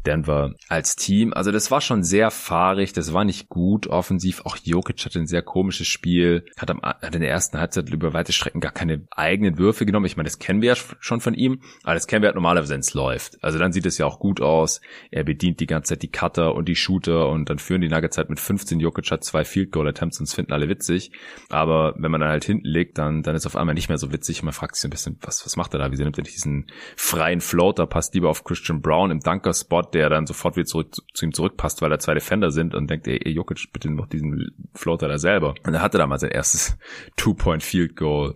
[0.07, 1.33] Denver als Team.
[1.35, 4.43] Also das war schon sehr fahrig, das war nicht gut offensiv.
[4.45, 8.13] Auch Jokic hatte ein sehr komisches Spiel, hat, am, hat in der ersten Halbzeit über
[8.13, 10.07] weite Strecken gar keine eigenen Würfe genommen.
[10.07, 12.73] Ich meine, das kennen wir ja schon von ihm, aber das kennen wir halt normalerweise,
[12.73, 13.43] wenn es läuft.
[13.43, 14.81] Also dann sieht es ja auch gut aus.
[15.11, 18.17] Er bedient die ganze Zeit die Cutter und die Shooter und dann führen die Nuggets
[18.17, 18.81] halt mit 15.
[18.81, 21.11] Jokic hat zwei Field Goal Attempts und das finden alle witzig.
[21.49, 24.13] Aber wenn man dann halt hinten liegt, dann, dann ist auf einmal nicht mehr so
[24.13, 24.43] witzig.
[24.43, 25.91] Man fragt sich ein bisschen, was, was macht er da?
[25.91, 26.67] Wieso nimmt er diesen
[26.97, 27.87] freien Floater?
[27.87, 31.81] Passt lieber auf Christian Brown im Dunker-Spot, der dann sofort wieder zurück zu ihm zurückpasst,
[31.81, 35.19] weil da zwei Defender sind und denkt, ey, ey Jokic, bitte noch diesen Floater da
[35.19, 35.55] selber.
[35.67, 36.77] Und er hatte da mal sein erstes
[37.17, 38.35] Two-Point-Field-Goal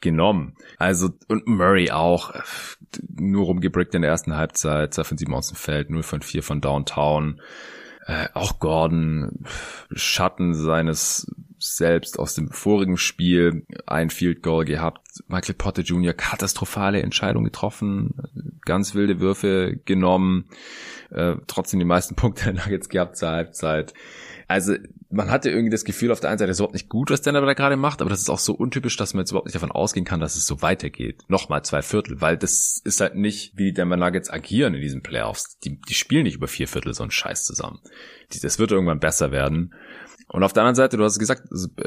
[0.00, 0.54] genommen.
[0.78, 2.32] Also, und Murray auch,
[3.08, 6.42] nur rumgebrickt in der ersten Halbzeit, 2 von 7 aus dem Feld, 0 von 4
[6.42, 7.40] von Downtown.
[8.06, 9.44] Äh, auch Gordon,
[9.92, 15.06] Schatten seines selbst aus dem vorigen Spiel ein Field Goal gehabt.
[15.28, 16.12] Michael Potter Jr.
[16.12, 18.14] katastrophale Entscheidung getroffen,
[18.64, 20.46] ganz wilde Würfe genommen,
[21.10, 23.94] äh, trotzdem die meisten Punkte der Nuggets gehabt zur Halbzeit.
[24.50, 24.74] Also
[25.10, 27.22] man hatte irgendwie das Gefühl auf der einen Seite, das ist überhaupt nicht gut, was
[27.22, 29.54] Denver da gerade macht, aber das ist auch so untypisch, dass man jetzt überhaupt nicht
[29.54, 31.22] davon ausgehen kann, dass es so weitergeht.
[31.28, 35.02] Nochmal zwei Viertel, weil das ist halt nicht, wie die Denver Nuggets agieren in diesen
[35.02, 35.58] Playoffs.
[35.60, 37.78] Die, die spielen nicht über vier Viertel so einen Scheiß zusammen.
[38.42, 39.72] Das wird irgendwann besser werden.
[40.32, 41.42] Und auf der anderen Seite, du hast gesagt,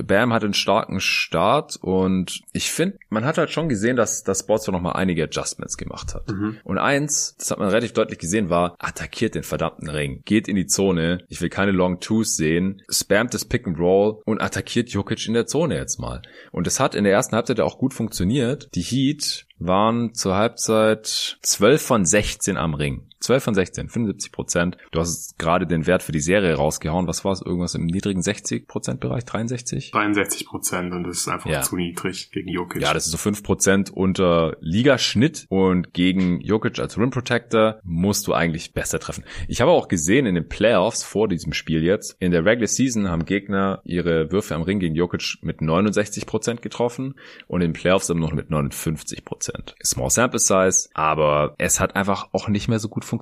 [0.06, 4.40] Bam hat einen starken Start und ich finde, man hat halt schon gesehen, dass das
[4.40, 6.30] Sports noch mal einige Adjustments gemacht hat.
[6.30, 6.58] Mhm.
[6.64, 10.56] Und eins, das hat man relativ deutlich gesehen, war, attackiert den verdammten Ring, geht in
[10.56, 14.90] die Zone, ich will keine Long Twos sehen, spammt das Pick and Roll und attackiert
[14.90, 16.22] Jokic in der Zone jetzt mal.
[16.52, 18.70] Und das hat in der ersten Halbzeit auch gut funktioniert.
[18.76, 23.08] Die Heat waren zur Halbzeit 12 von 16 am Ring.
[23.24, 24.78] 12 von 16, 75 Prozent.
[24.92, 27.08] Du hast gerade den Wert für die Serie rausgehauen.
[27.08, 27.42] Was war es?
[27.42, 29.24] Irgendwas im niedrigen 60 Prozent Bereich?
[29.24, 29.92] 63?
[29.92, 31.62] 63 Prozent und das ist einfach ja.
[31.62, 32.82] zu niedrig gegen Jokic.
[32.82, 38.28] Ja, das ist so 5 Prozent unter Ligaschnitt und gegen Jokic als Rim Protector musst
[38.28, 39.24] du eigentlich besser treffen.
[39.48, 43.10] Ich habe auch gesehen in den Playoffs vor diesem Spiel jetzt, in der Regular Season
[43.10, 47.16] haben Gegner ihre Würfe am Ring gegen Jokic mit 69 Prozent getroffen
[47.48, 49.76] und in den Playoffs immer noch mit 59 Prozent.
[49.82, 53.13] Small Sample Size, aber es hat einfach auch nicht mehr so gut funktioniert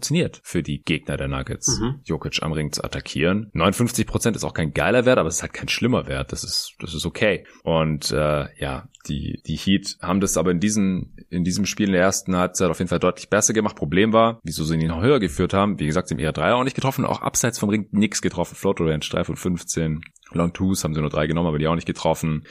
[0.43, 1.99] für die Gegner der Nuggets, mhm.
[2.03, 3.49] Jokic am Ring zu attackieren.
[3.53, 6.31] 59 Prozent ist auch kein geiler Wert, aber es ist halt kein schlimmer Wert.
[6.31, 7.45] Das ist, das ist okay.
[7.63, 11.93] Und äh, ja, die, die Heat haben das aber in diesem, in diesem Spiel in
[11.93, 13.75] der ersten Halbzeit auf jeden Fall deutlich besser gemacht.
[13.75, 15.79] Problem war, wieso sie ihn noch höher geführt haben.
[15.79, 18.55] Wie gesagt, sie haben ihre Dreier auch nicht getroffen, auch abseits vom Ring nichts getroffen.
[18.55, 20.01] Floater Range 3 von 15.
[20.33, 22.45] Long Twos haben sie nur drei genommen, aber die auch nicht getroffen.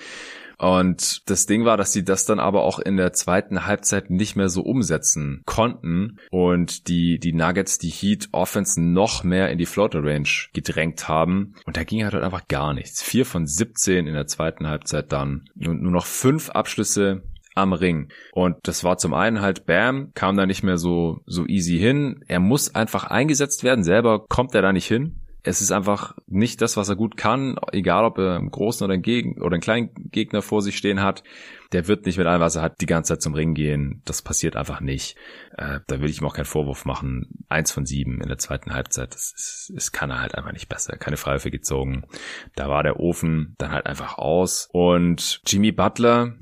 [0.60, 4.36] Und das Ding war, dass sie das dann aber auch in der zweiten Halbzeit nicht
[4.36, 9.64] mehr so umsetzen konnten und die, die Nuggets, die Heat Offense noch mehr in die
[9.64, 11.54] Floater Range gedrängt haben.
[11.64, 13.02] Und da ging halt einfach gar nichts.
[13.02, 15.46] Vier von 17 in der zweiten Halbzeit dann.
[15.56, 17.22] Und nur noch fünf Abschlüsse
[17.54, 18.10] am Ring.
[18.32, 22.22] Und das war zum einen halt Bam, kam da nicht mehr so, so easy hin.
[22.28, 23.82] Er muss einfach eingesetzt werden.
[23.82, 27.56] Selber kommt er da nicht hin es ist einfach nicht das, was er gut kann,
[27.72, 31.02] egal ob er einen großen oder einen, Gegen oder einen kleinen Gegner vor sich stehen
[31.02, 31.22] hat.
[31.72, 34.02] Der wird nicht mit allem, was er hat, die ganze Zeit zum Ring gehen.
[34.04, 35.16] Das passiert einfach nicht.
[35.56, 37.44] Äh, da will ich ihm auch keinen Vorwurf machen.
[37.48, 40.68] Eins von sieben in der zweiten Halbzeit, das, ist, das kann er halt einfach nicht
[40.68, 40.96] besser.
[40.96, 42.04] Keine Freiwürfe gezogen.
[42.56, 44.68] Da war der Ofen dann halt einfach aus.
[44.72, 46.34] Und Jimmy Butler,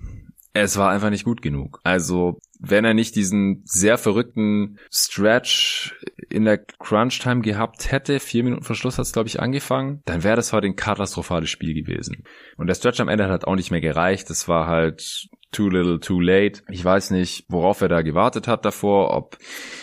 [0.54, 1.80] es war einfach nicht gut genug.
[1.84, 5.94] Also wenn er nicht diesen sehr verrückten Stretch
[6.28, 10.24] in der Crunch-Time gehabt hätte, vier Minuten vor Schluss hat es, glaube ich, angefangen, dann
[10.24, 12.24] wäre das heute ein katastrophales Spiel gewesen.
[12.57, 14.28] Und der Stretch am Ende hat auch nicht mehr gereicht.
[14.31, 16.62] Das war halt Too Little, Too Late.
[16.70, 19.38] Ich weiß nicht, worauf er da gewartet hat davor, ob,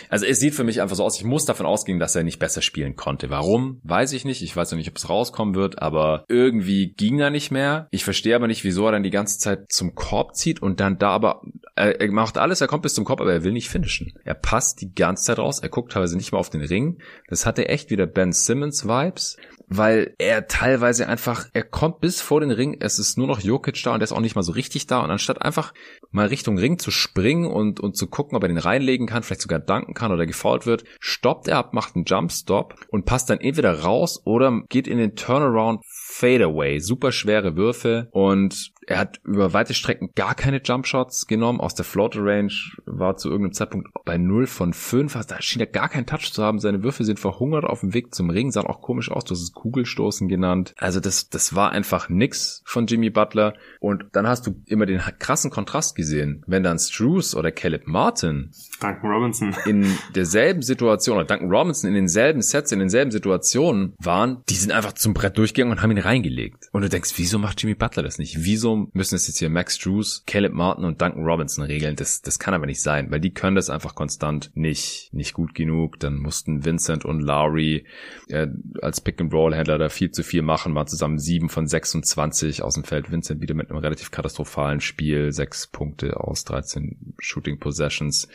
[0.08, 2.38] also es sieht für mich einfach so aus, ich muss davon ausgehen, dass er nicht
[2.38, 3.30] besser spielen konnte.
[3.30, 3.80] Warum?
[3.82, 4.42] Weiß ich nicht.
[4.42, 7.88] Ich weiß noch nicht, ob es rauskommen wird, aber irgendwie ging er nicht mehr.
[7.90, 10.98] Ich verstehe aber nicht, wieso er dann die ganze Zeit zum Korb zieht und dann
[10.98, 11.42] da aber,
[11.74, 14.12] er, er macht alles, er kommt bis zum Korb, aber er will nicht finishen.
[14.24, 16.98] Er passt die ganze Zeit raus, er guckt teilweise nicht mal auf den Ring.
[17.28, 19.36] Das hatte echt wieder Ben Simmons Vibes
[19.68, 23.82] weil er teilweise einfach, er kommt bis vor den Ring, es ist nur noch Jokic
[23.82, 25.74] da und der ist auch nicht mal so richtig da und anstatt einfach
[26.10, 29.42] mal Richtung Ring zu springen und, und zu gucken, ob er den reinlegen kann, vielleicht
[29.42, 33.40] sogar danken kann oder gefault wird, stoppt er ab, macht einen Jumpstop und passt dann
[33.40, 39.52] entweder raus oder geht in den Turnaround Fadeaway, super schwere Würfe und er hat über
[39.52, 41.60] weite Strecken gar keine Jumpshots genommen.
[41.60, 42.52] Aus der Floater Range
[42.84, 45.16] war zu irgendeinem Zeitpunkt bei 0 von 5.
[45.16, 46.60] Also da schien er gar keinen Touch zu haben.
[46.60, 48.52] Seine Würfe sind verhungert auf dem Weg zum Ring.
[48.52, 49.24] Sah auch komisch aus.
[49.24, 50.72] Du hast es Kugelstoßen genannt.
[50.78, 53.54] Also das, das war einfach nix von Jimmy Butler.
[53.80, 56.44] Und dann hast du immer den krassen Kontrast gesehen.
[56.46, 61.94] Wenn dann Struce oder Caleb Martin Duncan Robinson in derselben Situation oder Duncan Robinson in
[61.94, 65.98] denselben Sets, in denselben Situationen waren, die sind einfach zum Brett durchgegangen und haben ihn
[65.98, 66.68] reingelegt.
[66.70, 68.44] Und du denkst, wieso macht Jimmy Butler das nicht?
[68.44, 71.96] Wieso müssen es jetzt hier Max Drews, Caleb Martin und Duncan Robinson regeln.
[71.96, 75.54] Das, das kann aber nicht sein, weil die können das einfach konstant nicht, nicht gut
[75.54, 75.98] genug.
[76.00, 77.86] Dann mussten Vincent und Lowry
[78.28, 78.48] äh,
[78.82, 83.10] als Pick-and-Roll-Händler da viel zu viel machen, waren zusammen sieben von 26 aus dem Feld.
[83.10, 88.28] Vincent wieder mit einem relativ katastrophalen Spiel, sechs Punkte aus 13 Shooting Possessions.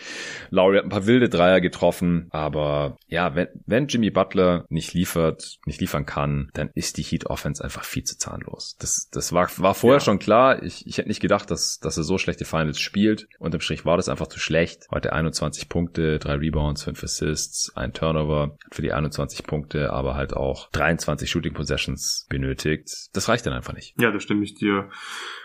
[0.49, 5.59] Lowry hat ein paar wilde Dreier getroffen, aber ja, wenn, wenn Jimmy Butler nicht liefert,
[5.65, 8.75] nicht liefern kann, dann ist die Heat Offense einfach viel zu zahnlos.
[8.79, 10.05] Das, das war, war vorher ja.
[10.05, 13.27] schon klar klar, ich, ich hätte nicht gedacht, dass, dass er so schlechte Finals spielt.
[13.37, 14.87] Unterm Strich war das einfach zu schlecht.
[14.89, 20.33] Heute 21 Punkte, drei Rebounds, fünf Assists, ein Turnover für die 21 Punkte, aber halt
[20.33, 23.09] auch 23 Shooting Possessions benötigt.
[23.11, 23.99] Das reicht dann einfach nicht.
[23.99, 24.89] Ja, da stimme ich dir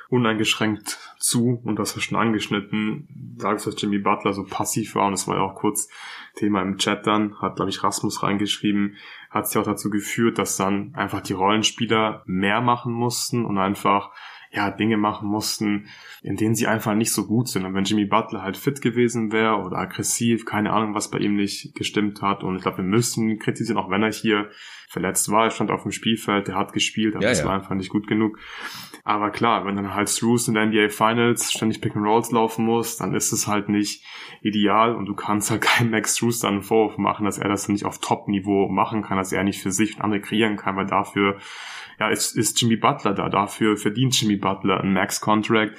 [0.08, 3.34] uneingeschränkt zu und das hast schon angeschnitten.
[3.38, 5.88] Sagst, dass Jimmy Butler so passiv war und das war ja auch kurz
[6.36, 8.94] Thema im Chat dann, hat glaube ich Rasmus reingeschrieben,
[9.30, 14.12] hat sich auch dazu geführt, dass dann einfach die Rollenspieler mehr machen mussten und einfach
[14.56, 15.86] ja, Dinge machen mussten,
[16.22, 17.66] in denen sie einfach nicht so gut sind.
[17.66, 21.36] Und wenn Jimmy Butler halt fit gewesen wäre oder aggressiv, keine Ahnung, was bei ihm
[21.36, 22.42] nicht gestimmt hat.
[22.42, 24.48] Und ich glaube, wir müssen kritisieren, auch wenn er hier
[24.88, 25.44] verletzt war.
[25.44, 27.44] Er stand auf dem Spielfeld, der hat gespielt, aber ja, das ja.
[27.44, 28.38] war einfach nicht gut genug.
[29.04, 32.64] Aber klar, wenn dann halt Struce in der NBA Finals ständig Pick and Rolls laufen
[32.64, 34.02] muss, dann ist es halt nicht
[34.40, 37.68] ideal und du kannst halt keinem Max Struce dann einen Vorwurf machen, dass er das
[37.68, 40.86] nicht auf Top-Niveau machen kann, dass er nicht für sich und andere kreieren kann, weil
[40.86, 41.36] dafür
[41.98, 43.28] ja, ist, ist Jimmy Butler da.
[43.28, 45.76] Dafür verdient Jimmy Butler einen Max-Contract.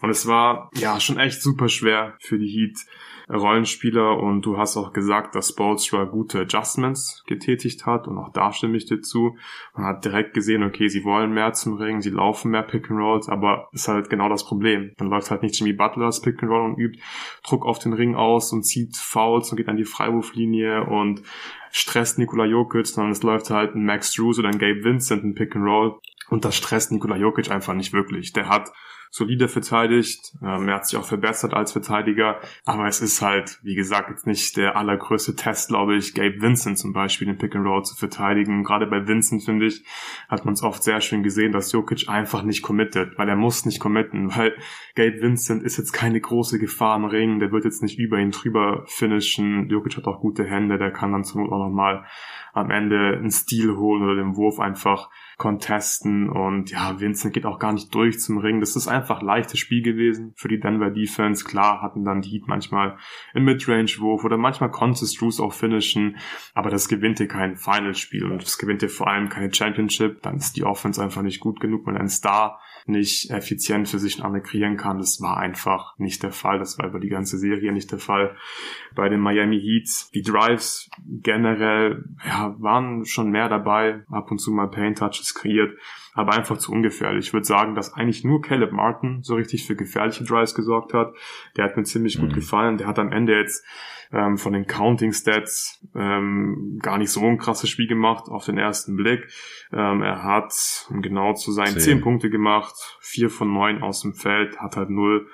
[0.00, 2.78] Und es war ja schon echt super schwer für die Heat,
[3.30, 8.52] Rollenspieler und du hast auch gesagt, dass Spolstra gute Adjustments getätigt hat und auch da
[8.52, 9.36] stimme ich dir zu.
[9.74, 13.00] Man hat direkt gesehen, okay, sie wollen mehr zum Ring, sie laufen mehr Pick and
[13.00, 14.92] Rolls, aber ist halt genau das Problem.
[14.96, 16.98] Dann läuft halt nicht Jimmy Butler als Pick and Roll und übt
[17.44, 21.22] Druck auf den Ring aus und zieht Fouls und geht an die Freiwurflinie und
[21.70, 25.34] stresst Nikola Jokic, sondern es läuft halt ein Max Drews oder ein Gabe Vincent ein
[25.34, 25.98] Pick and Roll
[26.30, 28.32] und das stresst Nikola Jokic einfach nicht wirklich.
[28.32, 28.72] Der hat
[29.10, 30.34] solide verteidigt.
[30.42, 32.40] Ähm, er hat sich auch verbessert als Verteidiger.
[32.64, 36.78] Aber es ist halt, wie gesagt, jetzt nicht der allergrößte Test, glaube ich, Gabe Vincent
[36.78, 38.64] zum Beispiel den Pick and Roll zu verteidigen.
[38.64, 39.84] Gerade bei Vincent, finde ich,
[40.28, 43.64] hat man es oft sehr schön gesehen, dass Jokic einfach nicht committet, weil er muss
[43.64, 44.54] nicht committen, weil
[44.94, 47.40] Gabe Vincent ist jetzt keine große Gefahr im Ring.
[47.40, 49.68] Der wird jetzt nicht über ihn drüber finishen.
[49.68, 50.78] Jokic hat auch gute Hände.
[50.78, 52.04] Der kann dann zum Not auch nochmal
[52.52, 57.60] am Ende einen Stil holen oder den Wurf einfach contesten und ja, Vincent geht auch
[57.60, 58.58] gar nicht durch zum Ring.
[58.58, 61.44] Das ist einfach leichtes Spiel gewesen für die Denver Defense.
[61.44, 62.98] Klar hatten dann die Heat manchmal
[63.32, 66.16] einen Midrange-Wurf oder manchmal konnte Struce auch finishen,
[66.54, 70.22] aber das gewinnt dir kein Finalspiel und das gewinnt dir vor allem keine Championship.
[70.22, 74.20] Dann ist die Offense einfach nicht gut genug, wenn ein Star nicht effizient für sich
[74.42, 74.98] kreieren kann.
[74.98, 76.58] Das war einfach nicht der Fall.
[76.58, 78.36] Das war über die ganze Serie nicht der Fall.
[78.94, 84.04] Bei den Miami Heats, die Drives generell, ja, waren schon mehr dabei.
[84.10, 85.76] Ab und zu mal Paint Touches kreiert,
[86.14, 87.28] aber einfach zu ungefährlich.
[87.28, 91.14] Ich würde sagen, dass eigentlich nur Caleb Martin so richtig für gefährliche Drives gesorgt hat.
[91.56, 92.22] Der hat mir ziemlich mhm.
[92.22, 92.78] gut gefallen.
[92.78, 93.64] Der hat am Ende jetzt
[94.12, 98.58] ähm, von den Counting Stats ähm, gar nicht so ein krasses Spiel gemacht auf den
[98.58, 99.28] ersten Blick.
[99.72, 104.14] Ähm, er hat, um genau zu sein, zehn Punkte gemacht, vier von neun aus dem
[104.14, 105.28] Feld, hat halt null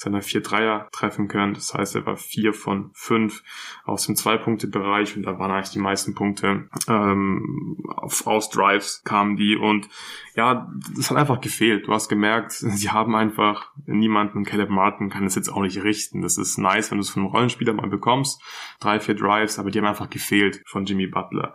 [0.00, 1.52] seiner vier Dreier treffen können.
[1.52, 3.42] Das heißt, er war vier von fünf
[3.84, 9.36] aus dem Zwei-Punkte-Bereich und da waren eigentlich die meisten Punkte ähm, auf, aus Drives kamen
[9.36, 9.90] die und
[10.36, 11.86] ja, das hat einfach gefehlt.
[11.86, 16.22] Du hast gemerkt, sie haben einfach niemanden, Caleb Martin kann es jetzt auch nicht richten.
[16.22, 18.40] Das ist nice, wenn du es von einem Rollenspieler mal bekommst.
[18.80, 21.54] Drei, vier Drives, aber die haben einfach gefehlt von Jimmy Butler.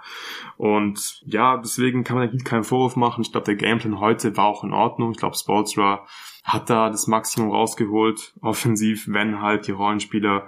[0.55, 3.21] Und ja, deswegen kann man da keinen Vorwurf machen.
[3.21, 5.13] Ich glaube, der Gameplan heute war auch in Ordnung.
[5.13, 6.05] Ich glaube, Sportsra
[6.45, 10.47] hat da das Maximum rausgeholt, offensiv, wenn halt die Rollenspieler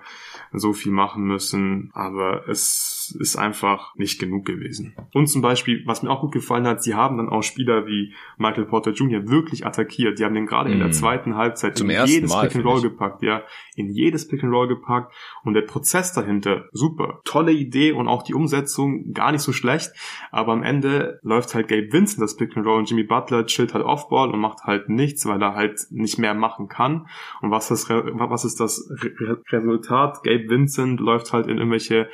[0.54, 1.90] so viel machen müssen.
[1.94, 4.96] Aber es ist einfach nicht genug gewesen.
[5.14, 8.14] Und zum Beispiel, was mir auch gut gefallen hat, sie haben dann auch Spieler wie
[8.38, 9.28] Michael Porter Jr.
[9.30, 10.20] wirklich attackiert.
[10.20, 10.74] Die haben den gerade mm.
[10.74, 10.94] in der mhm.
[10.94, 13.44] zweiten Halbzeit Zum in jedes Mal, Pick and Roll gepackt, ja,
[13.76, 15.14] in jedes Pick and Roll gepackt.
[15.44, 17.22] Und der Prozess dahinter, super.
[17.26, 19.92] Tolle Idee und auch die Umsetzung gar nicht so schlecht.
[20.32, 23.74] Aber am Ende läuft halt Gabe Vincent das Pick and Roll und Jimmy Butler chillt
[23.74, 27.08] halt Offball und macht halt nichts, weil er halt nicht mehr machen kann.
[27.42, 28.90] Und was ist, was ist das
[29.52, 30.24] Resultat?
[30.24, 32.10] Gabe Vincent läuft halt in irgendwelche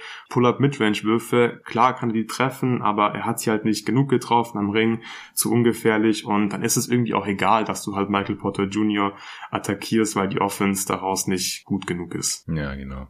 [0.84, 1.62] Pull-Up-Midrange-Würfe.
[1.63, 5.02] Klar kann er die treffen, aber er hat sie halt nicht genug getroffen am Ring,
[5.34, 9.13] zu ungefährlich und dann ist es irgendwie auch egal, dass du halt Michael Potter Jr.
[9.52, 12.48] attackierst, weil die Offense daraus nicht gut genug ist.
[12.48, 13.08] Ja, genau.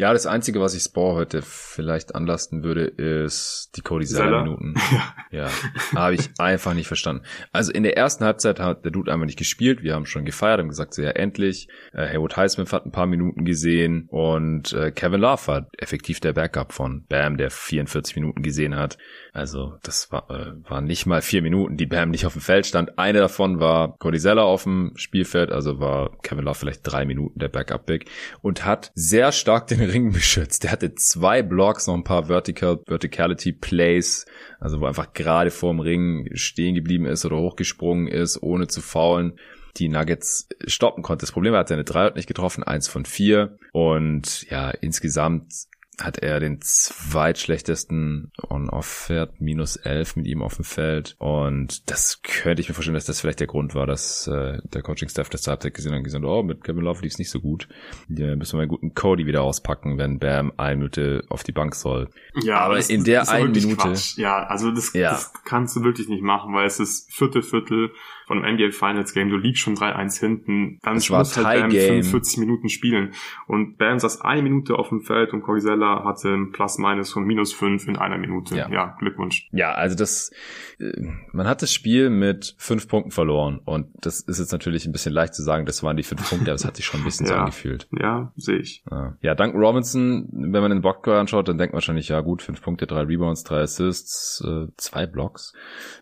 [0.00, 4.74] Ja, das Einzige, was ich Spore heute vielleicht anlasten würde, ist die Cody Zeller Minuten.
[5.30, 5.50] Ja, ja
[5.94, 7.22] habe ich einfach nicht verstanden.
[7.52, 9.82] Also in der ersten Halbzeit hat der Dude einfach nicht gespielt.
[9.82, 11.68] Wir haben schon gefeiert, haben gesagt, so ja, endlich.
[11.92, 16.32] Äh, Haywood Highsmith hat ein paar Minuten gesehen und äh, Kevin Love war effektiv der
[16.32, 18.98] Backup von Bam, der 44 Minuten gesehen hat.
[19.32, 22.66] Also das war, äh, waren nicht mal vier Minuten, die Bam nicht auf dem Feld
[22.66, 22.98] stand.
[22.98, 27.38] Eine davon war Cody Zeller auf dem Spielfeld, also war Kevin Love vielleicht drei Minuten
[27.38, 28.06] der Backup-Big
[28.42, 30.64] und hat sehr stark den Ring beschützt.
[30.64, 34.26] Der hatte zwei Blocks, noch ein paar Vertical, Verticality Plays,
[34.58, 39.38] also wo einfach gerade vorm Ring stehen geblieben ist oder hochgesprungen ist, ohne zu faulen
[39.76, 41.22] die Nuggets stoppen konnte.
[41.22, 43.58] Das Problem war, er hat seine Dreier nicht getroffen, eins von vier.
[43.72, 45.52] Und ja, insgesamt
[46.00, 51.16] hat er den zweitschlechtesten On-Off-Wert, minus 11 mit ihm auf dem Feld.
[51.18, 54.82] Und das könnte ich mir vorstellen, dass das vielleicht der Grund war, dass äh, der
[54.82, 57.30] Coaching-Staff das zur Halbzeit gesehen hat und gesagt, oh, mit Kevin Love lief es nicht
[57.30, 57.68] so gut.
[58.08, 61.52] Hier müssen wir mal einen guten Cody wieder auspacken, wenn Bam eine Minute auf die
[61.52, 62.08] Bank soll.
[62.42, 63.76] Ja, aber das, in der einen Minute.
[63.76, 64.16] Quatsch.
[64.16, 65.10] Ja, also das, ja.
[65.10, 67.90] das kannst du wirklich nicht machen, weil es ist Viertel, Viertel
[68.30, 71.70] von einem NBA Finals Game, du liegst schon 3-1 hinten, dann das muss halt Bam
[71.70, 73.12] 45 Minuten spielen.
[73.48, 77.24] Und Bam saß eine Minute auf dem Feld und Corizella Spieler hatte ein Plus-Minus von
[77.24, 78.56] minus fünf in einer Minute.
[78.56, 78.68] Ja.
[78.70, 79.48] ja, Glückwunsch.
[79.52, 80.30] Ja, also das,
[80.78, 80.92] äh,
[81.32, 85.12] man hat das Spiel mit fünf Punkten verloren und das ist jetzt natürlich ein bisschen
[85.12, 87.26] leicht zu sagen, das waren die fünf Punkte, aber es hat sich schon ein bisschen
[87.26, 87.32] ja.
[87.32, 87.88] so angefühlt.
[87.98, 88.84] Ja, sehe ich.
[89.22, 89.34] Ja.
[89.34, 92.86] dank Robinson, wenn man den Boxscore anschaut, dann denkt man wahrscheinlich, ja gut, fünf Punkte,
[92.86, 95.54] drei Rebounds, drei Assists, äh, zwei Blocks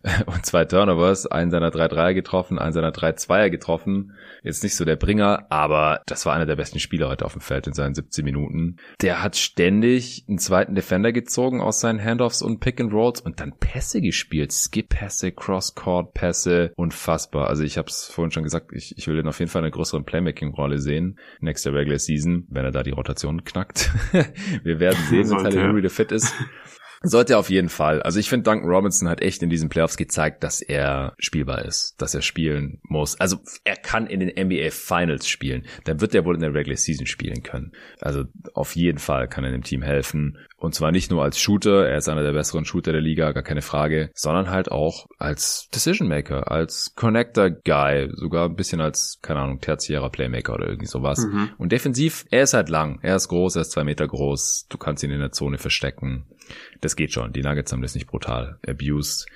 [0.25, 4.13] und zwei Turnovers, einen seiner drei Dreier getroffen, einen seiner drei Zweier getroffen.
[4.43, 7.41] Jetzt nicht so der Bringer, aber das war einer der besten Spieler heute auf dem
[7.41, 8.77] Feld in seinen 17 Minuten.
[9.01, 13.39] Der hat ständig einen zweiten Defender gezogen aus seinen Handoffs und Pick and Rolls und
[13.39, 14.51] dann Pässe gespielt.
[14.51, 17.47] Skip-Pässe, Cross-Court-Pässe, unfassbar.
[17.47, 19.71] Also ich habe es vorhin schon gesagt, ich, ich will den auf jeden Fall eine
[19.71, 21.19] größere Playmaking-Rolle sehen.
[21.39, 23.91] Next Regular Season, wenn er da die Rotation knackt.
[24.63, 26.33] Wir werden sehen, wenn Tyler Henry der fit ist.
[27.01, 28.01] Sollte er auf jeden Fall.
[28.01, 31.95] Also ich finde, Duncan Robinson hat echt in diesen Playoffs gezeigt, dass er spielbar ist,
[32.01, 33.19] dass er spielen muss.
[33.19, 35.65] Also er kann in den NBA Finals spielen.
[35.85, 37.71] Dann wird er wohl in der Regular Season spielen können.
[38.01, 40.37] Also auf jeden Fall kann er dem Team helfen.
[40.57, 43.43] Und zwar nicht nur als Shooter, er ist einer der besseren Shooter der Liga, gar
[43.43, 49.19] keine Frage, sondern halt auch als Decision Maker, als Connector Guy, sogar ein bisschen als,
[49.21, 51.25] keine Ahnung, tertiärer Playmaker oder irgendwie sowas.
[51.25, 51.51] Mhm.
[51.57, 54.77] Und defensiv, er ist halt lang, er ist groß, er ist zwei Meter groß, du
[54.77, 56.25] kannst ihn in der Zone verstecken.
[56.81, 57.33] Das geht schon.
[57.33, 59.27] Die Nuggets haben das nicht brutal abused.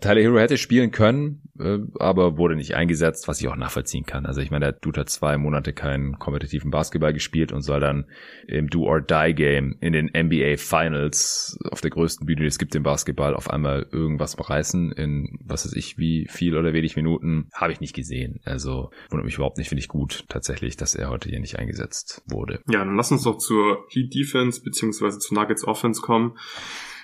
[0.00, 4.26] Tyler Hero hätte spielen können, äh, aber wurde nicht eingesetzt, was ich auch nachvollziehen kann.
[4.26, 8.04] Also ich meine, der Dude hat zwei Monate keinen kompetitiven Basketball gespielt und soll dann
[8.46, 13.34] im Do-or-Die-Game in den NBA Finals auf der größten Bühne, die es gibt im Basketball,
[13.34, 17.80] auf einmal irgendwas reißen in, was weiß ich, wie viel oder wenig Minuten, habe ich
[17.80, 18.40] nicht gesehen.
[18.44, 22.22] Also wundert mich überhaupt nicht, finde ich gut tatsächlich, dass er heute hier nicht eingesetzt
[22.26, 22.60] wurde.
[22.68, 26.36] Ja, dann lass uns doch zur Heat Defense beziehungsweise zur Nuggets Offense kommen.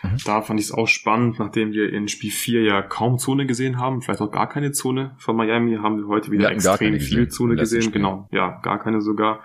[0.03, 0.17] Mhm.
[0.25, 3.79] Da fand ich es auch spannend, nachdem wir in Spiel 4 ja kaum Zone gesehen
[3.79, 7.57] haben, vielleicht auch gar keine Zone von Miami, haben wir heute wieder extrem viel Zone
[7.57, 7.93] gesehen.
[7.93, 9.41] Genau, ja, gar keine sogar.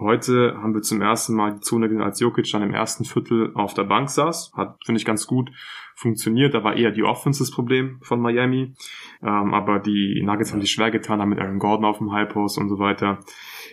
[0.00, 3.50] Heute haben wir zum ersten Mal die Zone gesehen, als Jokic dann im ersten Viertel
[3.54, 4.52] auf der Bank saß.
[4.54, 5.50] Hat, finde ich, ganz gut
[5.96, 6.54] funktioniert.
[6.54, 8.74] Da war eher die Offense das Problem von Miami.
[9.22, 12.28] Ähm, aber die Nuggets haben sich schwer getan, haben mit Aaron Gordon auf dem High
[12.28, 13.18] Post und so weiter.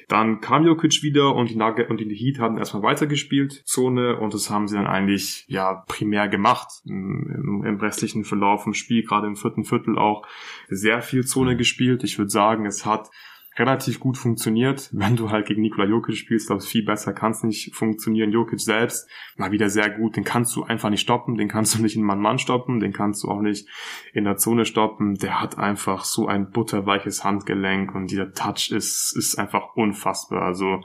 [0.08, 4.34] Dann kam Jokic wieder und die Nugget und die Heat haben erstmal weitergespielt, Zone, und
[4.34, 9.28] das haben sie dann eigentlich ja primär gemacht im, im restlichen Verlauf vom Spiel, gerade
[9.28, 10.26] im vierten Viertel auch
[10.70, 12.04] sehr viel Zone gespielt.
[12.04, 13.10] Ich würde sagen, es hat
[13.58, 14.90] relativ gut funktioniert.
[14.92, 18.32] Wenn du halt gegen Nikola Jokic spielst, ich, viel besser kann es nicht funktionieren.
[18.32, 20.18] Jokic selbst war wieder sehr gut.
[20.18, 21.38] Den kannst du einfach nicht stoppen.
[21.38, 22.80] Den kannst du nicht in Mann-Mann stoppen.
[22.80, 23.68] Den kannst du auch nicht
[24.14, 25.16] in der Zone stoppen.
[25.16, 30.42] Der hat einfach so ein butterweiches Handgelenk und dieser Touch ist, ist einfach unfassbar.
[30.42, 30.82] Also,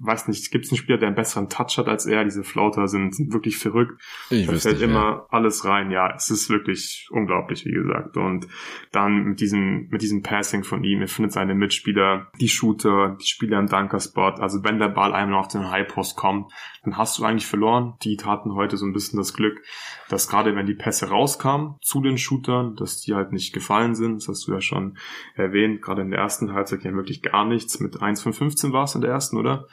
[0.00, 2.24] weiß nicht, gibt es einen Spieler, der einen besseren Touch hat als er?
[2.24, 4.00] Diese Flauter sind, sind wirklich verrückt.
[4.30, 5.26] Ich da fällt immer ja.
[5.28, 5.90] alles rein.
[5.90, 8.16] Ja, es ist wirklich unglaublich, wie gesagt.
[8.16, 8.48] Und
[8.90, 13.16] dann mit diesem, mit diesem Passing von ihm, er findet seine Mitspieler Mitspieler, die Shooter,
[13.20, 14.40] die Spieler im Dunkerspot.
[14.40, 16.52] Also wenn der Ball einmal auf den High Post kommt,
[16.84, 17.94] dann hast du eigentlich verloren.
[18.02, 19.60] Die hatten heute so ein bisschen das Glück,
[20.08, 24.16] dass gerade wenn die Pässe rauskamen zu den Shootern, dass die halt nicht gefallen sind.
[24.16, 24.98] Das hast du ja schon
[25.34, 25.82] erwähnt.
[25.82, 27.80] Gerade in der ersten Halbzeit ja wirklich gar nichts.
[27.80, 29.66] Mit 1 von 15 war es in der ersten, oder?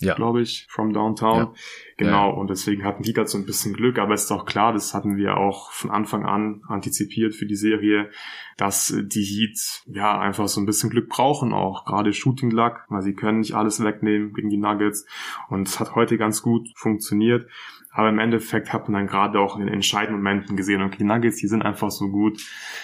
[0.00, 0.14] ja.
[0.14, 1.36] glaube ich, from Downtown.
[1.36, 1.52] Ja.
[2.00, 2.34] Genau, ja.
[2.34, 4.94] und deswegen hatten die da so ein bisschen Glück, aber es ist auch klar, das
[4.94, 8.08] hatten wir auch von Anfang an antizipiert für die Serie,
[8.56, 13.02] dass die Heat ja einfach so ein bisschen Glück brauchen auch, gerade Shooting Luck, weil
[13.02, 15.04] sie können nicht alles wegnehmen gegen die Nuggets
[15.50, 17.46] und es hat heute ganz gut funktioniert.
[17.92, 21.04] Aber im Endeffekt hat man dann gerade auch in den entscheidenden Momenten gesehen, okay, die
[21.04, 22.40] Nuggets, die sind einfach so gut,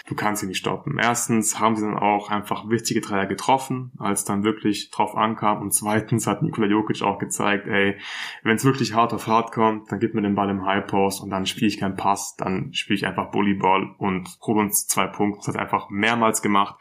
[0.08, 0.98] du kannst sie nicht stoppen.
[0.98, 5.62] Erstens haben sie dann auch einfach wichtige Dreier getroffen, als dann wirklich drauf ankam.
[5.62, 7.96] Und zweitens hat Nikola Jokic auch gezeigt, ey,
[8.42, 11.22] wenn es wirklich hart auf hart kommt, dann gib mir den Ball im High Post
[11.22, 15.06] und dann spiele ich keinen Pass, dann spiele ich einfach Bullyball und hol uns zwei
[15.06, 15.38] Punkte.
[15.38, 16.76] Das hat er einfach mehrmals gemacht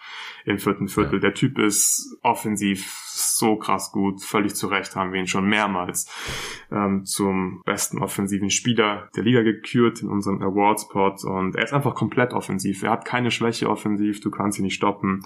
[0.46, 1.20] im vierten Viertel.
[1.20, 6.10] Der Typ ist offensiv so krass gut, völlig zu Recht haben wir ihn schon mehrmals
[6.72, 11.96] ähm, zum besten offensiven Spieler der Liga gekürt in unserem Awards-Pod und er ist einfach
[11.96, 12.84] komplett offensiv.
[12.84, 15.26] Er hat keine Schwäche offensiv, du kannst ihn nicht stoppen.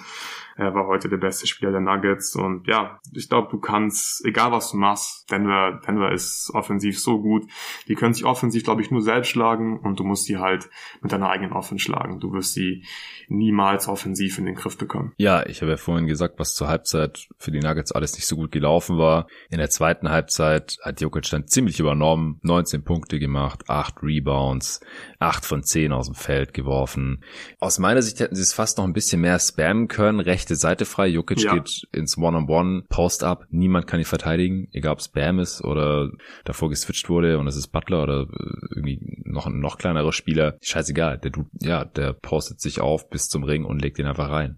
[0.55, 4.51] Er war heute der beste Spieler der Nuggets und ja, ich glaube, du kannst, egal
[4.51, 7.45] was du machst, Denver, Denver ist offensiv so gut.
[7.87, 10.67] Die können sich offensiv, glaube ich, nur selbst schlagen und du musst sie halt
[11.01, 12.19] mit deiner eigenen Offense schlagen.
[12.19, 12.83] Du wirst sie
[13.27, 15.13] niemals offensiv in den Griff bekommen.
[15.17, 18.35] Ja, ich habe ja vorhin gesagt, was zur Halbzeit für die Nuggets alles nicht so
[18.35, 19.27] gut gelaufen war.
[19.51, 24.79] In der zweiten Halbzeit hat Jokic dann ziemlich übernommen, 19 15 Punkte gemacht, 8 Rebounds,
[25.19, 27.23] 8 von 10 aus dem Feld geworfen.
[27.59, 30.19] Aus meiner Sicht hätten sie es fast noch ein bisschen mehr spammen können.
[30.19, 31.55] Rechte Seite frei, Jokic ja.
[31.55, 36.09] geht ins One-on-One, Post-Up, niemand kann ihn verteidigen, egal ob Spam ist oder
[36.45, 38.27] davor geswitcht wurde und es ist Butler oder
[38.75, 40.57] irgendwie noch ein noch kleinerer Spieler.
[40.61, 44.29] Scheißegal, der Dude, ja, der postet sich auf bis zum Ring und legt ihn einfach
[44.29, 44.57] rein.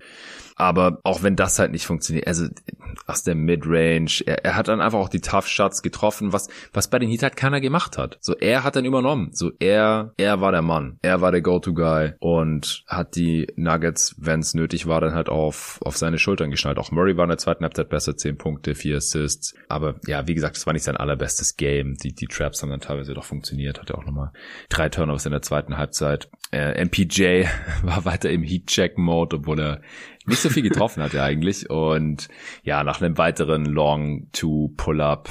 [0.62, 2.46] Aber auch wenn das halt nicht funktioniert, also
[3.08, 6.88] aus der Midrange, er, er hat dann einfach auch die Tough Shots getroffen, was, was
[6.88, 8.20] bei den Heat halt keiner gemacht hat.
[8.22, 9.32] So, er hat dann übernommen.
[9.34, 11.00] So, er, er war der Mann.
[11.02, 15.80] Er war der Go-To-Guy und hat die Nuggets, wenn es nötig war, dann halt auf,
[15.84, 16.78] auf seine Schultern geschnallt.
[16.78, 19.56] Auch Murray war in der zweiten Halbzeit besser, 10 Punkte, 4 Assists.
[19.68, 21.96] Aber ja, wie gesagt, es war nicht sein allerbestes Game.
[21.96, 23.82] Die, die Traps haben dann teilweise doch funktioniert.
[23.82, 24.32] Hat er auch nochmal
[24.70, 26.30] drei Turnovers in der zweiten Halbzeit.
[26.52, 27.46] Äh, MPJ
[27.82, 29.82] war weiter im Heat-Check-Mode, obwohl er
[30.26, 31.70] nicht so viel getroffen hat er eigentlich.
[31.70, 32.28] Und
[32.64, 35.30] ja, nach einem weiteren Long-to-Pull-Up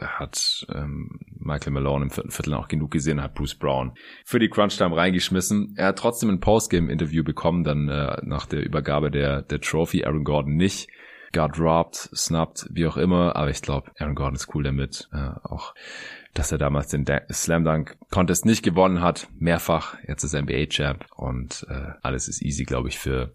[0.00, 3.92] hat ähm, Michael Malone im vierten Viertel auch genug gesehen, hat Bruce Brown
[4.24, 5.74] für die Crunch-Time reingeschmissen.
[5.76, 10.04] Er hat trotzdem ein Postgame-Interview bekommen, dann äh, nach der Übergabe der, der Trophy.
[10.04, 10.88] Aaron Gordon nicht.
[11.32, 13.36] Got dropped, snapped, wie auch immer.
[13.36, 15.08] Aber ich glaube, Aaron Gordon ist cool damit.
[15.12, 15.74] Äh, auch
[16.34, 19.96] dass er damals den Slam Dunk Contest nicht gewonnen hat, mehrfach.
[20.06, 23.34] Jetzt ist er NBA Champ und äh, alles ist easy, glaube ich, für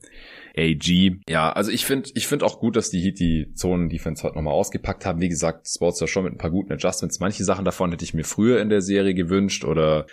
[0.57, 1.19] AG.
[1.29, 4.53] Ja, also ich finde ich finde auch gut, dass die Heat die Zonen-Defense heute nochmal
[4.53, 5.21] ausgepackt haben.
[5.21, 7.19] Wie gesagt, Sports ja schon mit ein paar guten Adjustments.
[7.19, 10.07] Manche Sachen davon hätte ich mir früher in der Serie gewünscht oder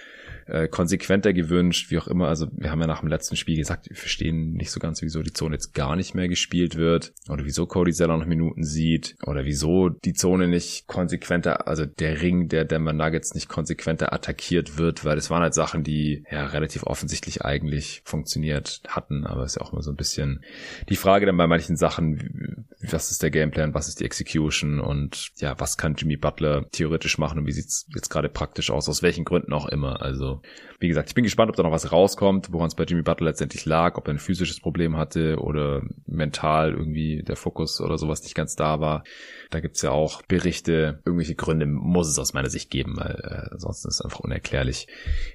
[0.47, 2.29] äh, konsequenter gewünscht, wie auch immer.
[2.29, 5.23] Also wir haben ja nach dem letzten Spiel gesagt, wir verstehen nicht so ganz, wieso
[5.23, 9.17] die Zone jetzt gar nicht mehr gespielt wird oder wieso Cody Zeller noch Minuten sieht
[9.27, 14.79] oder wieso die Zone nicht konsequenter, also der Ring der Denver Nuggets nicht konsequenter attackiert
[14.79, 19.53] wird, weil das waren halt Sachen, die ja relativ offensichtlich eigentlich funktioniert hatten, aber es
[19.53, 20.45] ist ja auch immer so ein bisschen
[20.89, 25.33] die Frage dann bei manchen Sachen, was ist der Gameplan, was ist die Execution und
[25.37, 29.03] ja, was kann Jimmy Butler theoretisch machen und wie sieht's jetzt gerade praktisch aus, aus
[29.03, 30.03] welchen Gründen auch immer.
[30.03, 30.34] Also
[30.81, 33.29] wie gesagt, ich bin gespannt, ob da noch was rauskommt, woran es bei Jimmy Butler
[33.29, 38.23] letztendlich lag, ob er ein physisches Problem hatte oder mental irgendwie der Fokus oder sowas
[38.23, 39.05] nicht ganz da war.
[39.51, 43.53] Da gibt's ja auch Berichte, irgendwelche Gründe muss es aus meiner Sicht geben, weil äh,
[43.53, 44.87] ansonsten ist es einfach unerklärlich,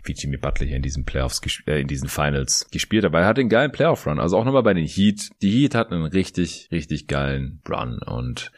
[0.04, 3.12] wie Jimmy Butler hier in diesen Playoffs, äh, in diesen Finals gespielt hat.
[3.12, 4.20] Aber er hat einen geilen Playoff-Run.
[4.20, 5.30] Also auch nochmal bei den Heat.
[5.42, 8.52] Die Heat hatten einen richtig, richtig geilen Run und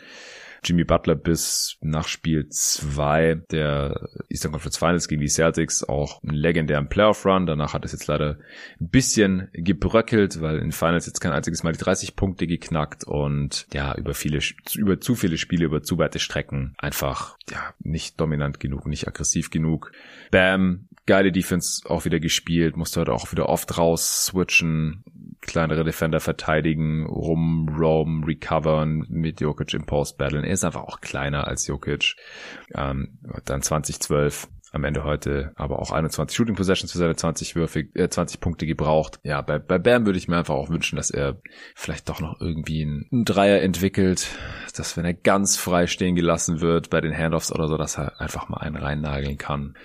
[0.64, 6.36] Jimmy Butler bis nach Spiel 2 der Eastern Conference Finals gegen die Celtics auch einen
[6.36, 7.47] legendären Playoff-Run.
[7.47, 8.38] Danach hat es jetzt leider
[8.80, 13.66] ein bisschen gebröckelt, weil in Finals jetzt kein einziges Mal die 30 Punkte geknackt und
[13.74, 14.39] ja, über viele,
[14.76, 19.49] über zu viele Spiele, über zu weite Strecken einfach, ja, nicht dominant genug, nicht aggressiv
[19.49, 19.91] genug.
[20.30, 25.03] Bam, geile Defense auch wieder gespielt, musste heute auch wieder oft raus switchen,
[25.42, 30.44] kleinere Defender verteidigen, rum, roam, recovern, mit Jokic im Post battlen.
[30.44, 32.16] Er ist einfach auch kleiner als Jokic.
[32.76, 37.82] Ähm, dann 2012 am Ende heute aber auch 21 Shooting Possessions für seine 20 Würfe,
[37.94, 39.20] äh, 20 Punkte gebraucht.
[39.24, 41.42] Ja, bei, bei Bam würde ich mir einfach auch wünschen, dass er
[41.76, 44.30] vielleicht doch noch irgendwie einen, Dreier entwickelt,
[44.76, 48.20] dass wenn er ganz frei stehen gelassen wird bei den Handoffs oder so, dass er
[48.22, 49.76] einfach mal einen reinnageln kann.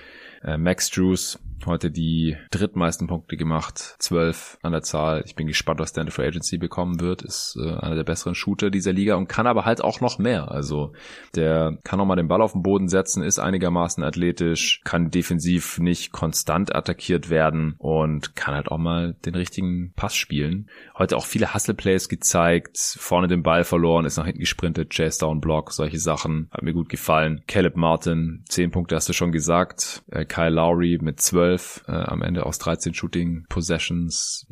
[0.42, 5.22] Äh, Max Drews heute die drittmeisten Punkte gemacht, zwölf an der Zahl.
[5.26, 7.22] Ich bin gespannt, was der in der Free Agency bekommen wird.
[7.22, 10.50] Ist äh, einer der besseren Shooter dieser Liga und kann aber halt auch noch mehr.
[10.50, 10.92] Also
[11.34, 15.78] der kann auch mal den Ball auf den Boden setzen, ist einigermaßen athletisch, kann defensiv
[15.78, 20.68] nicht konstant attackiert werden und kann halt auch mal den richtigen Pass spielen.
[20.96, 25.20] Heute auch viele Hustle Plays gezeigt, vorne den Ball verloren, ist nach hinten gesprintet, Chase
[25.20, 26.48] Down Block, solche Sachen.
[26.50, 27.42] Hat mir gut gefallen.
[27.46, 30.02] Caleb Martin, zehn Punkte hast du schon gesagt.
[30.10, 34.46] Äh, Kyle Lowry mit zwölf 12 äh, am Ende aus 13 Shooting Possessions.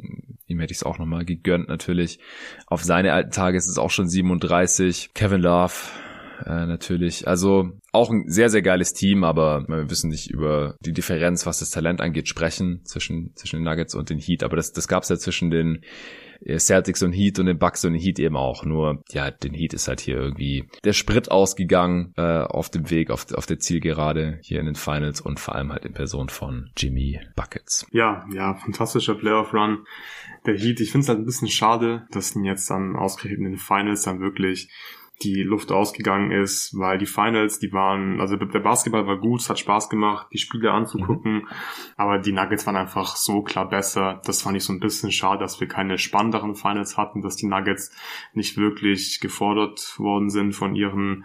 [0.47, 2.19] Ihm hätte ich es auch nochmal gegönnt natürlich.
[2.67, 5.11] Auf seine alten Tage ist es auch schon 37.
[5.15, 5.75] Kevin Love
[6.45, 7.27] äh, natürlich.
[7.29, 11.61] Also auch ein sehr, sehr geiles Team, aber wir wissen nicht über die Differenz, was
[11.61, 14.43] das Talent angeht, sprechen zwischen, zwischen den Nuggets und den Heat.
[14.43, 15.83] Aber das, das gab es ja zwischen den
[16.45, 18.65] äh, Celtics und Heat und den Bucks und den Heat eben auch.
[18.65, 23.11] Nur, ja, den Heat ist halt hier irgendwie der Sprit ausgegangen äh, auf dem Weg,
[23.11, 26.71] auf, auf der Zielgerade hier in den Finals und vor allem halt in Person von
[26.77, 27.87] Jimmy Buckets.
[27.93, 29.87] Ja, ja, fantastischer Playoff-Run.
[30.47, 33.53] Der Heat, ich finde es halt ein bisschen schade, dass ihn jetzt dann ausgerechnet in
[33.53, 34.69] den Finals dann wirklich
[35.23, 39.49] die Luft ausgegangen ist, weil die Finals, die waren, also der Basketball war gut, es
[39.49, 41.49] hat Spaß gemacht, die Spiele anzugucken, mhm.
[41.97, 44.21] aber die Nuggets waren einfach so klar besser.
[44.25, 47.47] Das fand ich so ein bisschen schade, dass wir keine spannenderen Finals hatten, dass die
[47.47, 47.93] Nuggets
[48.33, 51.25] nicht wirklich gefordert worden sind von ihren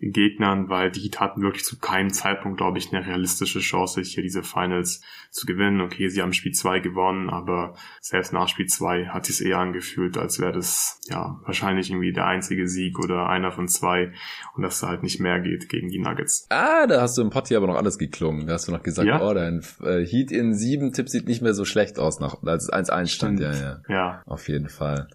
[0.00, 4.42] Gegnern, weil die hatten wirklich zu keinem Zeitpunkt, glaube ich, eine realistische Chance, hier diese
[4.42, 5.80] Finals zu gewinnen.
[5.80, 10.16] Okay, sie haben Spiel 2 gewonnen, aber selbst nach Spiel 2 hat es eher angefühlt,
[10.16, 14.12] als wäre das ja wahrscheinlich irgendwie der einzige Sieg oder einer von zwei
[14.54, 16.46] und dass da halt nicht mehr geht gegen die Nuggets.
[16.48, 18.46] Ah, da hast du im hier aber noch alles geklungen.
[18.46, 19.20] Da hast du noch gesagt, ja?
[19.22, 22.64] oh, dein äh, Heat in sieben Tipp sieht nicht mehr so schlecht aus, nach, als
[22.64, 23.40] es 1-1 stand.
[23.40, 23.82] Ja, ja.
[23.88, 24.22] Ja.
[24.26, 25.08] Auf jeden Fall.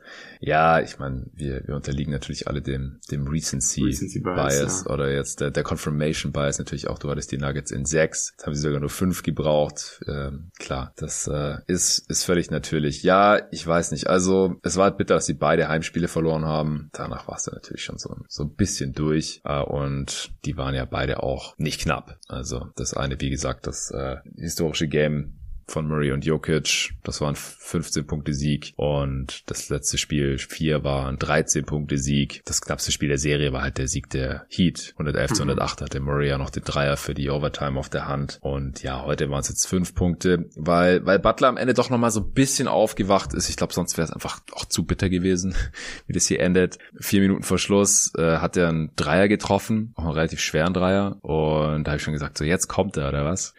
[0.45, 4.93] Ja, ich meine, wir, wir unterliegen natürlich alle dem, dem Recency, Recency Bias, Bias ja.
[4.93, 6.99] oder jetzt der, der Confirmation Bias natürlich auch.
[6.99, 10.03] Du hattest die Nuggets in sechs, jetzt haben sie sogar nur fünf gebraucht.
[10.07, 13.01] Ähm, klar, das äh, ist, ist völlig natürlich.
[13.01, 14.05] Ja, ich weiß nicht.
[14.05, 16.91] Also es war halt bitter, dass sie beide Heimspiele verloren haben.
[16.93, 19.41] Danach war es dann natürlich schon so, so ein bisschen durch.
[19.45, 22.19] Äh, und die waren ja beide auch nicht knapp.
[22.27, 26.93] Also das eine, wie gesagt, das äh, historische Game von Murray und Jokic.
[27.03, 28.73] Das waren 15 Punkte Sieg.
[28.75, 32.41] Und das letzte Spiel 4 war ein 13 Punkte Sieg.
[32.45, 34.93] Das knappste Spiel der Serie war halt der Sieg der Heat.
[34.93, 38.39] 111 zu 108 hatte Murray ja noch den Dreier für die Overtime auf der Hand.
[38.41, 42.11] Und ja, heute waren es jetzt 5 Punkte, weil, weil Butler am Ende doch nochmal
[42.11, 43.49] so ein bisschen aufgewacht ist.
[43.49, 45.55] Ich glaube, sonst wäre es einfach auch zu bitter gewesen,
[46.07, 46.77] wie das hier endet.
[46.99, 51.17] Vier Minuten vor Schluss äh, hat er einen Dreier getroffen, auch einen relativ schweren Dreier.
[51.23, 53.53] Und da habe ich schon gesagt, so jetzt kommt er, oder was?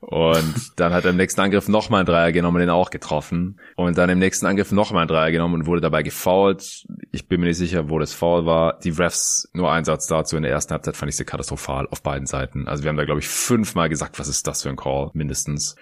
[0.00, 3.58] Und dann hat er im nächsten Angriff nochmal einen Dreier genommen und den auch getroffen.
[3.76, 6.86] Und dann im nächsten Angriff nochmal einen Dreier genommen und wurde dabei gefoult.
[7.12, 8.78] Ich bin mir nicht sicher, wo das Foul war.
[8.80, 10.36] Die Refs, nur ein dazu.
[10.36, 12.68] In der ersten Halbzeit fand ich sie katastrophal auf beiden Seiten.
[12.68, 15.76] Also wir haben da, glaube ich, fünfmal gesagt, was ist das für ein Call, mindestens.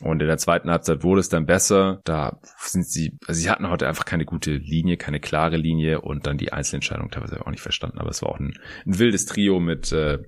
[0.00, 2.00] Und in der zweiten Halbzeit wurde es dann besser.
[2.04, 6.26] Da sind sie, also sie hatten heute einfach keine gute Linie, keine klare Linie und
[6.26, 7.98] dann die Einzelentscheidung teilweise auch nicht verstanden.
[7.98, 8.54] Aber es war auch ein,
[8.86, 10.18] ein wildes Trio mit äh,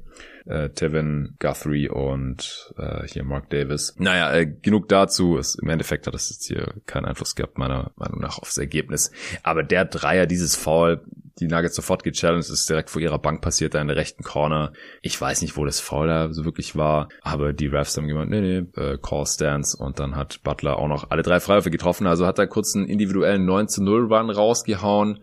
[0.47, 3.95] äh, Tevin Guthrie und äh, hier Mark Davis.
[3.99, 5.39] Naja, äh, genug dazu.
[5.39, 9.11] Es, Im Endeffekt hat das jetzt hier keinen Einfluss gehabt, meiner Meinung nach, aufs Ergebnis.
[9.43, 11.03] Aber der Dreier, dieses Foul,
[11.39, 14.73] die Nuggets sofort gechallenged, ist direkt vor ihrer Bank passiert, da in der rechten Corner.
[15.01, 18.31] Ich weiß nicht, wo das Foul da so wirklich war, aber die Refs haben gemeint,
[18.31, 22.07] nee, nee, äh, Call Stance und dann hat Butler auch noch alle drei Freiwürfe getroffen,
[22.07, 25.21] also hat er kurz einen individuellen 9 zu 0 Run rausgehauen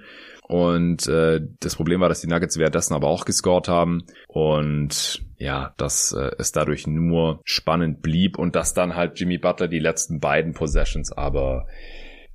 [0.49, 4.01] und äh, das Problem war, dass die Nuggets währenddessen aber auch gescored haben.
[4.27, 9.67] Und ja, dass äh, es dadurch nur spannend blieb und dass dann halt Jimmy Butler
[9.67, 11.67] die letzten beiden Possessions aber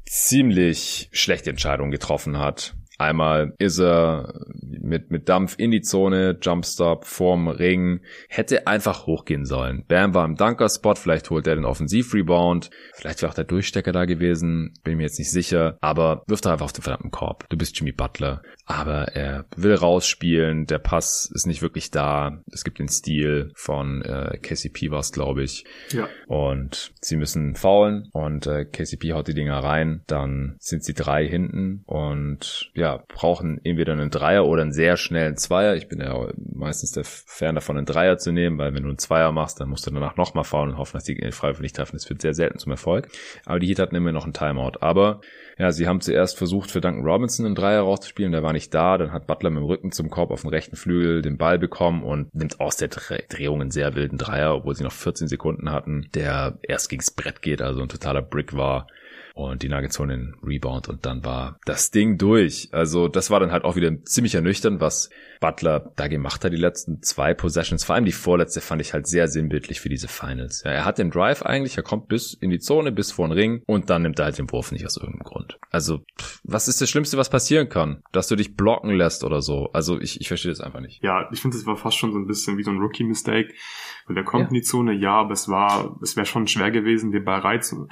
[0.07, 2.77] ziemlich schlechte Entscheidungen getroffen hat.
[2.99, 9.45] Einmal ist er mit, mit Dampf in die Zone, Jumpstop vorm Ring, hätte einfach hochgehen
[9.45, 9.85] sollen.
[9.89, 14.05] Bam war im Dunker-Spot, vielleicht holt er den Offensiv-Rebound, vielleicht wäre auch der Durchstecker da
[14.05, 17.49] gewesen, bin mir jetzt nicht sicher, aber wirft er einfach auf den verdammten Korb.
[17.49, 22.65] Du bist Jimmy Butler, aber er will rausspielen, der Pass ist nicht wirklich da, es
[22.65, 25.65] gibt den Stil von äh, KCP war es, glaube ich.
[25.91, 26.09] Ja.
[26.27, 28.09] Und sie müssen faulen.
[28.13, 31.83] Und äh, KCP haut die Dinger rein, dann sind sie drei hinten.
[31.87, 35.75] Und ja, ja, brauchen entweder einen Dreier oder einen sehr schnellen Zweier.
[35.75, 38.99] Ich bin ja meistens der Fan davon, einen Dreier zu nehmen, weil wenn du einen
[38.99, 41.97] Zweier machst, dann musst du danach nochmal fahren und hoffen, dass die Freiwürfe nicht treffen.
[41.97, 43.09] Das führt sehr selten zum Erfolg.
[43.45, 44.79] Aber die Heat hatten immer noch einen Timeout.
[44.81, 45.21] Aber
[45.59, 48.99] ja, sie haben zuerst versucht, für Duncan Robinson einen Dreier rauszuspielen, der war nicht da.
[48.99, 52.03] Dann hat Butler mit dem Rücken zum Korb auf dem rechten Flügel den Ball bekommen
[52.03, 56.09] und nimmt aus der Drehung einen sehr wilden Dreier, obwohl sie noch 14 Sekunden hatten,
[56.15, 58.87] der erst gegens Brett geht, also ein totaler Brick war
[59.35, 62.69] und die Nuggets holen den Rebound und dann war das Ding durch.
[62.71, 65.11] Also das war dann halt auch wieder ziemlich ernüchternd, was
[65.41, 67.85] Butler da gemacht hat, die letzten zwei Possessions.
[67.85, 70.63] Vor allem die vorletzte fand ich halt sehr sinnbildlich für diese Finals.
[70.65, 73.33] Ja, er hat den Drive eigentlich, er kommt bis in die Zone, bis vor den
[73.33, 75.59] Ring und dann nimmt er halt den Wurf nicht aus irgendeinem Grund.
[75.71, 76.05] Also
[76.45, 78.03] was ist das Schlimmste, was passieren kann?
[78.13, 79.71] Dass du dich blocken lässt oder so.
[79.73, 81.03] Also ich, ich verstehe das einfach nicht.
[81.03, 83.53] Ja, ich finde, das war fast schon so ein bisschen wie so ein Rookie-Mistake.
[84.07, 84.49] Weil der kommt ja.
[84.49, 87.91] in die Zone, ja, aber es war, es wäre schon schwer gewesen, den Ball reinzunehmen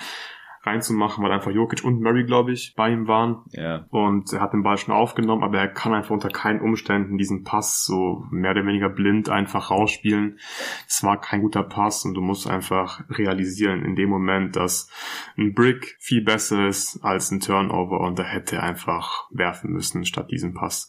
[0.63, 3.43] reinzumachen, weil einfach Jokic und Murray, glaube ich, bei ihm waren.
[3.51, 3.87] Ja.
[3.91, 7.43] Und er hat den Ball schon aufgenommen, aber er kann einfach unter keinen Umständen diesen
[7.43, 10.39] Pass so mehr oder weniger blind einfach rausspielen.
[10.87, 14.89] Es war kein guter Pass und du musst einfach realisieren in dem Moment, dass
[15.37, 20.31] ein Brick viel besser ist als ein Turnover und er hätte einfach werfen müssen statt
[20.31, 20.89] diesem Pass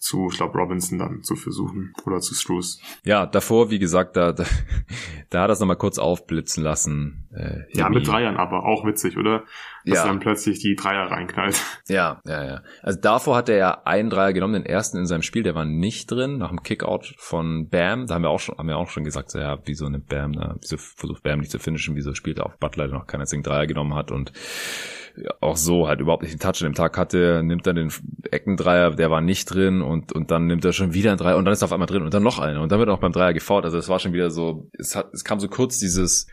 [0.00, 2.80] zu, ich glaube, Robinson dann zu versuchen oder zu Struce.
[3.04, 4.44] Ja, davor, wie gesagt, da, da,
[5.30, 7.28] da hat er es nochmal kurz aufblitzen lassen.
[7.32, 9.44] Äh, ja, mit Dreiern aber, auch witzig, oder?
[9.84, 10.06] Dass ja.
[10.06, 11.60] dann plötzlich die Dreier reinknallt.
[11.88, 12.62] Ja, ja, ja.
[12.82, 15.64] Also davor hat er ja einen Dreier genommen, den ersten in seinem Spiel, der war
[15.64, 18.06] nicht drin, nach dem Kickout von Bam.
[18.06, 20.32] Da haben wir auch schon, haben wir auch schon gesagt, so, ja, wieso nimmt Bam,
[20.32, 23.22] da, wieso versucht Bam nicht zu finishen, wieso spielt er auf Butler, der noch keinen
[23.22, 24.32] einzigen Dreier genommen hat und
[25.40, 27.92] auch so halt überhaupt nicht den Touch an dem Tag hatte, nimmt dann den
[28.30, 31.44] Eckendreier, der war nicht drin und, und dann nimmt er schon wieder einen Dreier und
[31.44, 33.00] dann ist er auf einmal drin und dann noch einer und dann wird er auch
[33.00, 33.64] beim Dreier gefault.
[33.64, 36.26] Also es war schon wieder so, es hat, es kam so kurz dieses,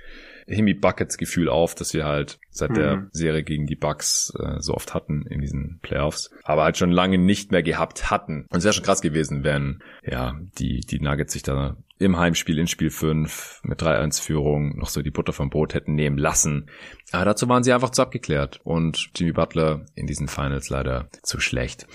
[0.48, 2.76] Himi Buckets Gefühl auf, dass wir halt seit mhm.
[2.76, 6.92] der Serie gegen die Bucks äh, so oft hatten in diesen Playoffs, aber halt schon
[6.92, 8.46] lange nicht mehr gehabt hatten.
[8.50, 12.60] Und es wäre schon krass gewesen, wenn ja die die Nuggets sich da im Heimspiel
[12.60, 16.70] in Spiel 5 mit 3-1-Führung noch so die Butter vom Brot hätten nehmen lassen.
[17.12, 21.40] Aber dazu waren sie einfach zu abgeklärt und Jimmy Butler in diesen Finals leider zu
[21.40, 21.88] schlecht.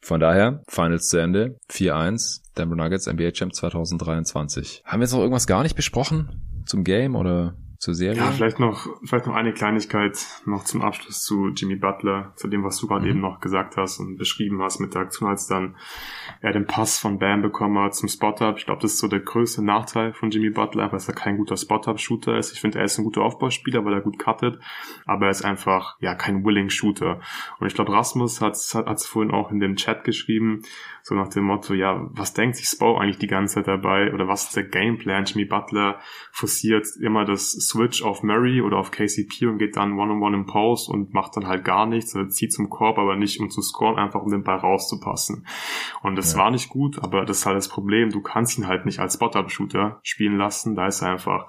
[0.00, 4.82] Von daher, Finals zu Ende, 4-1, Denver Nuggets NBA Champ 2023.
[4.84, 8.18] Haben wir jetzt noch irgendwas gar nicht besprochen zum Game oder zur Serie?
[8.18, 12.62] Ja, vielleicht noch, vielleicht noch eine Kleinigkeit noch zum Abschluss zu Jimmy Butler, zu dem,
[12.62, 13.10] was du gerade mhm.
[13.10, 15.76] eben noch gesagt hast und beschrieben hast mit der Aktion, als dann
[16.42, 18.58] er den Pass von Bam bekommen hat zum Spot-Up.
[18.58, 21.56] Ich glaube, das ist so der größte Nachteil von Jimmy Butler, weil er kein guter
[21.56, 22.52] Spot-Up-Shooter ist.
[22.52, 24.60] Ich finde, er ist ein guter Aufbauspieler, weil er gut cuttet,
[25.06, 27.20] aber er ist einfach, ja, kein Willing-Shooter.
[27.60, 30.62] Und ich glaube, Rasmus hat es vorhin auch in dem Chat geschrieben,
[31.02, 34.28] so nach dem Motto, ja, was denkt sich Spo eigentlich die ganze Zeit dabei oder
[34.28, 35.24] was ist der Gameplan?
[35.24, 35.98] Jimmy Butler
[36.32, 40.88] forciert immer das Switch auf Murray oder auf KCP und geht dann One-on-One im Post
[40.88, 43.98] und macht dann halt gar nichts, er zieht zum Korb, aber nicht um zu scoren,
[43.98, 45.46] einfach um den Ball rauszupassen.
[46.02, 46.38] Und das ja.
[46.38, 49.14] war nicht gut, aber das ist halt das Problem, du kannst ihn halt nicht als
[49.14, 51.48] Spot-Up-Shooter spielen lassen, da ist er einfach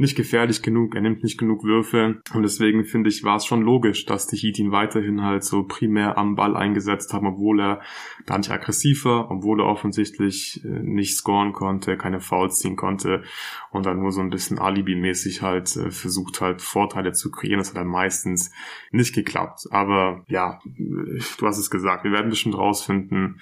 [0.00, 3.62] nicht gefährlich genug, er nimmt nicht genug Würfe und deswegen finde ich, war es schon
[3.62, 7.80] logisch, dass die Heat ihn weiterhin halt so primär am Ball eingesetzt haben, obwohl er
[8.26, 13.22] da nicht aggressiv tiefer, obwohl er offensichtlich äh, nicht scoren konnte, keine Fouls ziehen konnte
[13.70, 17.58] und dann nur so ein bisschen Alibi-mäßig halt äh, versucht halt Vorteile zu kreieren.
[17.58, 18.50] Das hat dann meistens
[18.90, 19.66] nicht geklappt.
[19.70, 23.40] Aber ja, du hast es gesagt, wir werden bestimmt rausfinden,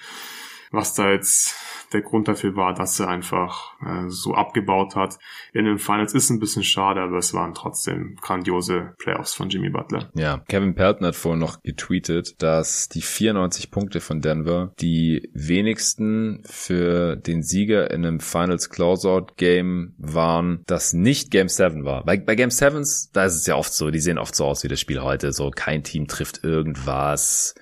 [0.71, 1.55] was da jetzt
[1.93, 5.17] der Grund dafür war, dass er einfach äh, so abgebaut hat.
[5.53, 9.69] In den Finals ist ein bisschen schade, aber es waren trotzdem grandiose Playoffs von Jimmy
[9.69, 10.09] Butler.
[10.13, 16.43] Ja, Kevin Pelton hat vorhin noch getweetet, dass die 94 Punkte von Denver die wenigsten
[16.45, 22.03] für den Sieger in einem Finals Closeout Game waren, das nicht Game 7 war.
[22.05, 24.63] Bei, bei Game 7s, da ist es ja oft so, die sehen oft so aus
[24.63, 27.55] wie das Spiel heute, so kein Team trifft irgendwas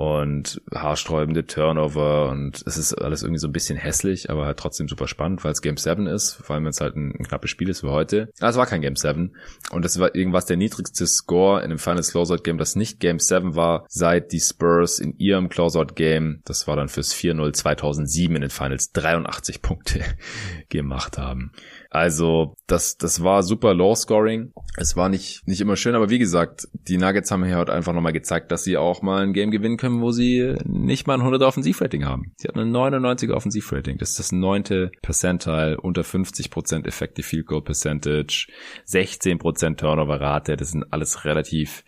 [0.00, 4.88] und haarsträubende Turnover und es ist alles irgendwie so ein bisschen hässlich, aber halt trotzdem
[4.88, 7.50] super spannend, weil es Game 7 ist, vor allem wenn es halt ein, ein knappes
[7.50, 8.30] Spiel ist wie heute.
[8.40, 9.36] Aber es war kein Game 7
[9.72, 13.18] und das war irgendwas der niedrigste Score in dem Finals Closeout Game, das nicht Game
[13.18, 18.36] 7 war, seit die Spurs in ihrem Closeout Game, das war dann fürs 4-0 2007
[18.36, 20.02] in den Finals 83 Punkte
[20.70, 21.52] gemacht haben.
[21.90, 24.52] Also das, das war super Low Scoring.
[24.76, 27.92] Es war nicht, nicht immer schön, aber wie gesagt, die Nuggets haben hier heute einfach
[27.92, 31.20] nochmal gezeigt, dass sie auch mal ein Game gewinnen können, wo sie nicht mal ein
[31.20, 32.32] 100 Offensivrating haben.
[32.36, 33.98] Sie hatten ein 99er Offensivrating.
[33.98, 38.46] Das ist das neunte Percentile, unter 50% Effective Field Goal Percentage,
[38.86, 40.56] 16% Turnover Rate.
[40.56, 41.82] Das sind alles relativ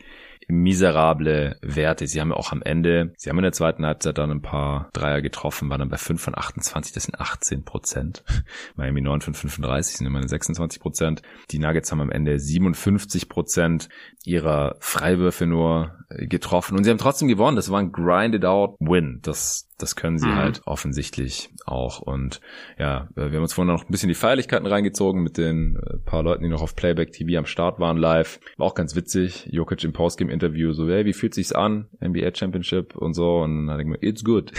[0.53, 2.07] miserable Werte.
[2.07, 5.23] Sie haben auch am Ende, sie haben in der zweiten Halbzeit dann ein paar Dreier
[5.23, 8.23] getroffen, waren dann bei 5 von 28, das sind 18 Prozent.
[8.77, 11.23] Miami 9 von 35 sind immerhin 26 Prozent.
[11.51, 13.89] Die Nuggets haben am Ende 57 Prozent
[14.25, 17.57] ihrer Freiwürfe nur getroffen und sie haben trotzdem gewonnen.
[17.57, 19.21] Das war ein grinded out Win.
[19.23, 20.37] Das das können sie mhm.
[20.37, 22.01] halt offensichtlich auch.
[22.01, 22.41] Und
[22.79, 26.23] ja, wir haben uns vorhin noch ein bisschen die Feierlichkeiten reingezogen mit den äh, paar
[26.23, 28.39] Leuten, die noch auf Playback TV am Start waren live.
[28.57, 29.49] War auch ganz witzig.
[29.51, 31.89] Jokic im Postgame-Interview so, hey, wie fühlt sich's an?
[32.01, 33.39] NBA Championship und so.
[33.39, 34.53] Und dann denke ich mir, it's good.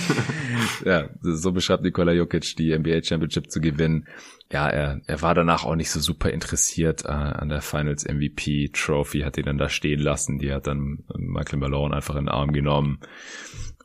[0.84, 4.06] ja, so beschreibt Nikola Jokic die NBA Championship zu gewinnen
[4.52, 8.70] ja, er, er war danach auch nicht so super interessiert äh, an der Finals MVP
[8.72, 10.38] Trophy, hat ihn dann da stehen lassen.
[10.38, 13.00] Die hat dann Michael Malone einfach in den Arm genommen.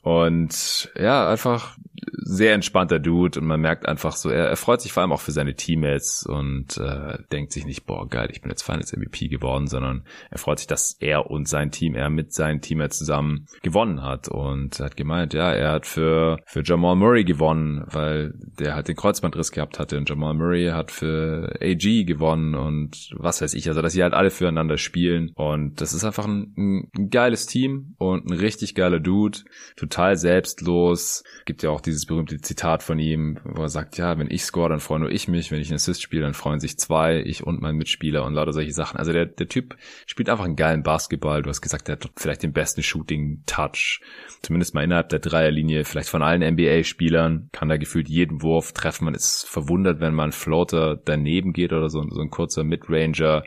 [0.01, 1.77] Und ja, einfach
[2.23, 5.21] sehr entspannter Dude und man merkt einfach so, er, er freut sich vor allem auch
[5.21, 9.27] für seine Teammates und äh, denkt sich nicht, boah, geil, ich bin jetzt Finals MVP
[9.27, 13.47] geworden, sondern er freut sich, dass er und sein Team, er mit seinen Teammates zusammen
[13.61, 18.75] gewonnen hat und hat gemeint, ja, er hat für, für Jamal Murray gewonnen, weil der
[18.75, 23.53] halt den Kreuzbandriss gehabt hatte und Jamal Murray hat für AG gewonnen und was weiß
[23.53, 26.53] ich, also dass sie halt alle füreinander spielen und das ist einfach ein,
[26.95, 29.39] ein geiles Team und ein richtig geiler Dude,
[29.75, 34.31] total selbstlos, gibt ja auch dieses berühmte Zitat von ihm, wo er sagt, ja, wenn
[34.31, 36.77] ich score, dann freue nur ich mich, wenn ich einen Assist spiele, dann freuen sich
[36.77, 38.97] zwei, ich und mein Mitspieler und lauter solche Sachen.
[38.97, 39.75] Also der, der Typ
[40.05, 41.41] spielt einfach einen geilen Basketball.
[41.43, 44.01] Du hast gesagt, er hat vielleicht den besten Shooting-Touch,
[44.41, 49.05] zumindest mal innerhalb der Dreierlinie, vielleicht von allen NBA-Spielern, kann da gefühlt jeden Wurf treffen.
[49.05, 53.43] Man ist verwundert, wenn man Floater daneben geht oder so, so ein kurzer Midranger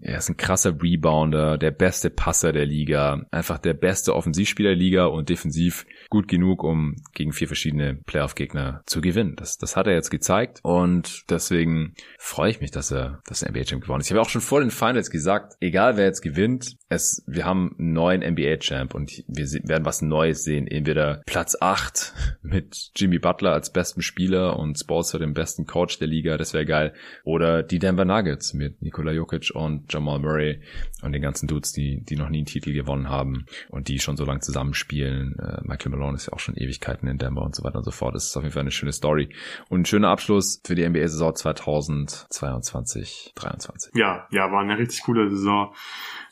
[0.00, 4.78] Er ist ein krasser Rebounder, der beste Passer der Liga, einfach der beste Offensivspieler der
[4.78, 9.34] Liga und defensiv gut genug, um gegen vier verschiedene Playoff-Gegner zu gewinnen.
[9.34, 13.82] Das, das hat er jetzt gezeigt und deswegen freue ich mich, dass er das NBA-Champ
[13.82, 14.06] gewonnen ist.
[14.06, 17.74] Ich habe auch schon vor den Finals gesagt, egal wer jetzt gewinnt, es, wir haben
[17.78, 20.68] einen neuen NBA-Champ und wir werden was Neues sehen.
[20.68, 26.06] Entweder Platz 8 mit Jimmy Butler als besten Spieler und Spolster dem besten Coach der
[26.06, 26.94] Liga, das wäre geil.
[27.24, 30.60] Oder die Denver Nuggets mit Nikola Jokic und Jamal Murray
[31.02, 34.16] und den ganzen Dudes, die, die noch nie einen Titel gewonnen haben und die schon
[34.16, 35.36] so lange zusammenspielen.
[35.38, 37.90] Äh, Michael Malone ist ja auch schon Ewigkeiten in Denver und so weiter und so
[37.90, 38.14] fort.
[38.14, 39.28] Das ist auf jeden Fall eine schöne Story.
[39.68, 43.92] Und ein schöner Abschluss für die NBA-Saison 2022, 2023.
[43.94, 45.72] Ja, ja, war eine richtig coole Saison.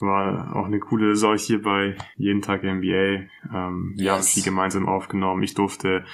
[0.00, 3.28] War auch eine coole Saison hier bei Jeden Tag NBA.
[3.54, 4.12] Ähm, wir yes.
[4.12, 5.42] haben viel gemeinsam aufgenommen.
[5.42, 6.04] Ich durfte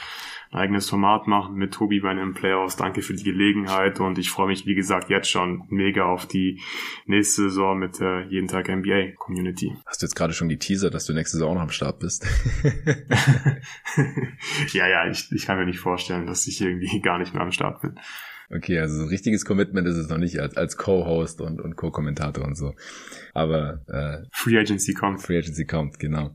[0.51, 2.77] ein eigenes Format machen mit Tobi bei einem Playoffs.
[2.77, 6.61] Danke für die Gelegenheit und ich freue mich, wie gesagt, jetzt schon mega auf die
[7.07, 9.77] nächste Saison mit der Jeden Tag NBA Community.
[9.87, 12.27] Hast du jetzt gerade schon die Teaser, dass du nächste Saison noch am Start bist?
[14.73, 17.53] ja, ja, ich, ich kann mir nicht vorstellen, dass ich irgendwie gar nicht mehr am
[17.53, 17.99] Start bin.
[18.51, 22.45] Okay, also ein richtiges Commitment ist es noch nicht als, als Co-Host und, und Co-Kommentator
[22.47, 22.75] und so.
[23.35, 25.21] Aber äh, Free Agency kommt.
[25.21, 26.31] Free Agency kommt, genau.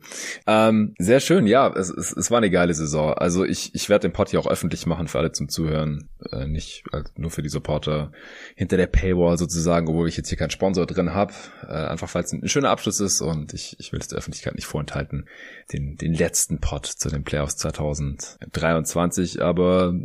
[0.45, 3.13] Ähm, sehr schön, ja, es, es, es war eine geile Saison.
[3.13, 6.07] Also ich, ich werde den Pod hier auch öffentlich machen für alle zum Zuhören.
[6.31, 8.11] Äh, nicht also nur für die Supporter
[8.55, 11.33] hinter der Paywall sozusagen, obwohl ich jetzt hier keinen Sponsor drin habe.
[11.63, 14.19] Äh, einfach weil es ein, ein schöner Abschluss ist und ich, ich will es der
[14.19, 15.25] Öffentlichkeit nicht vorenthalten.
[15.71, 19.41] Den, den letzten Pod zu den Playoffs 2023.
[19.41, 19.95] Aber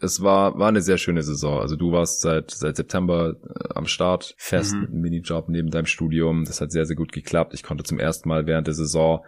[0.00, 1.60] es war, war eine sehr schöne Saison.
[1.60, 4.80] Also du warst seit, seit September äh, am Start, fest mhm.
[4.80, 6.44] mit einem Minijob neben deinem Studium.
[6.44, 7.54] Das hat sehr, sehr gut geklappt.
[7.54, 9.24] Ich konnte zum ersten Mal während der Saison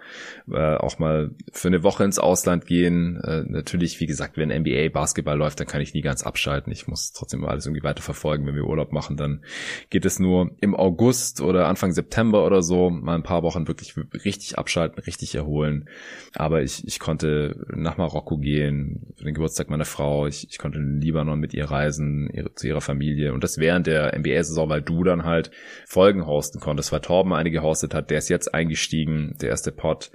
[0.51, 3.19] äh, auch mal für eine Woche ins Ausland gehen.
[3.23, 6.73] Äh, natürlich, wie gesagt, wenn NBA Basketball läuft, dann kann ich nie ganz abschalten.
[6.73, 8.47] Ich muss trotzdem alles irgendwie weiter verfolgen.
[8.47, 9.43] Wenn wir Urlaub machen, dann
[9.89, 13.95] geht es nur im August oder Anfang September oder so, mal ein paar Wochen wirklich
[14.25, 15.89] richtig abschalten, richtig erholen.
[16.35, 20.27] Aber ich, ich konnte nach Marokko gehen, für den Geburtstag meiner Frau.
[20.27, 23.33] Ich, ich konnte in Libanon mit ihr reisen, ihre, zu ihrer Familie.
[23.33, 25.51] Und das während der NBA-Saison, weil du dann halt
[25.87, 28.11] Folgen hosten konntest, weil Torben eine gehostet hat.
[28.11, 30.11] Der ist jetzt eingestiegen, der erste Pod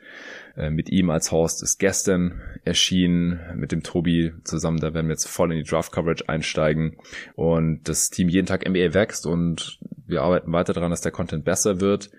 [0.56, 4.80] äh, mit ihm als Host ist gestern erschienen, mit dem Tobi zusammen.
[4.80, 6.98] Da werden wir jetzt voll in die Draft-Coverage einsteigen.
[7.36, 11.46] Und das Team jeden Tag NBA wächst und wir arbeiten weiter daran, dass der Content
[11.46, 12.12] besser wird.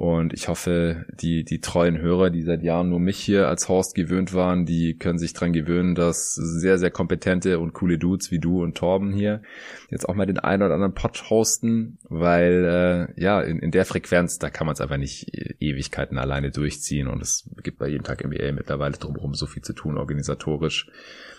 [0.00, 3.94] Und ich hoffe, die, die treuen Hörer, die seit Jahren nur mich hier als Host
[3.94, 8.38] gewöhnt waren, die können sich dran gewöhnen, dass sehr, sehr kompetente und coole Dudes wie
[8.38, 9.42] du und Torben hier
[9.90, 13.84] jetzt auch mal den einen oder anderen Pod hosten, weil äh, ja, in, in der
[13.84, 18.04] Frequenz, da kann man es einfach nicht Ewigkeiten alleine durchziehen und es gibt bei jeden
[18.04, 20.86] Tag NBA mittlerweile drumherum so viel zu tun, organisatorisch.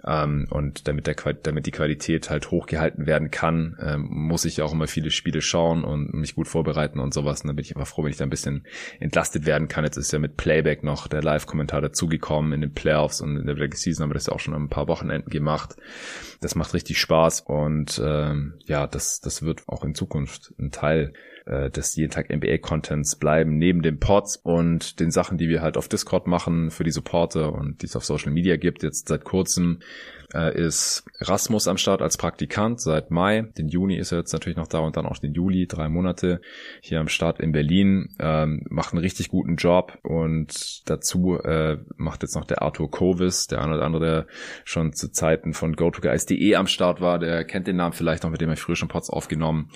[0.05, 4.73] Ähm, und damit, der, damit die Qualität halt hochgehalten werden kann, ähm, muss ich auch
[4.73, 7.41] immer viele Spiele schauen und mich gut vorbereiten und sowas.
[7.41, 8.50] Und dann bin ich einfach froh, wenn ich da ein bisschen
[8.99, 9.83] entlastet werden kann.
[9.83, 13.55] Jetzt ist ja mit Playback noch der Live-Kommentar dazugekommen in den Playoffs und in der
[13.55, 15.75] Regular Season haben wir das ja auch schon ein paar Wochenenden gemacht.
[16.41, 21.13] Das macht richtig Spaß und ähm, ja, das, das wird auch in Zukunft ein Teil
[21.51, 25.77] äh, des jeden Tag NBA-Contents bleiben, neben den Pods und den Sachen, die wir halt
[25.77, 28.83] auf Discord machen für die Supporter und die es auf Social Media gibt.
[28.83, 29.79] Jetzt seit kurzem
[30.33, 33.41] äh, ist Rasmus am Start als Praktikant seit Mai.
[33.57, 36.39] Den Juni ist er jetzt natürlich noch da und dann auch den Juli, drei Monate
[36.81, 38.15] hier am Start in Berlin.
[38.19, 43.47] Ähm, macht einen richtig guten Job und dazu äh, macht jetzt noch der Arthur Kovis,
[43.47, 44.27] der eine oder andere, der
[44.63, 48.39] schon zu Zeiten von GoToGuys.de am Start war, der kennt den Namen vielleicht noch, mit
[48.39, 49.69] dem ich früher schon Pots aufgenommen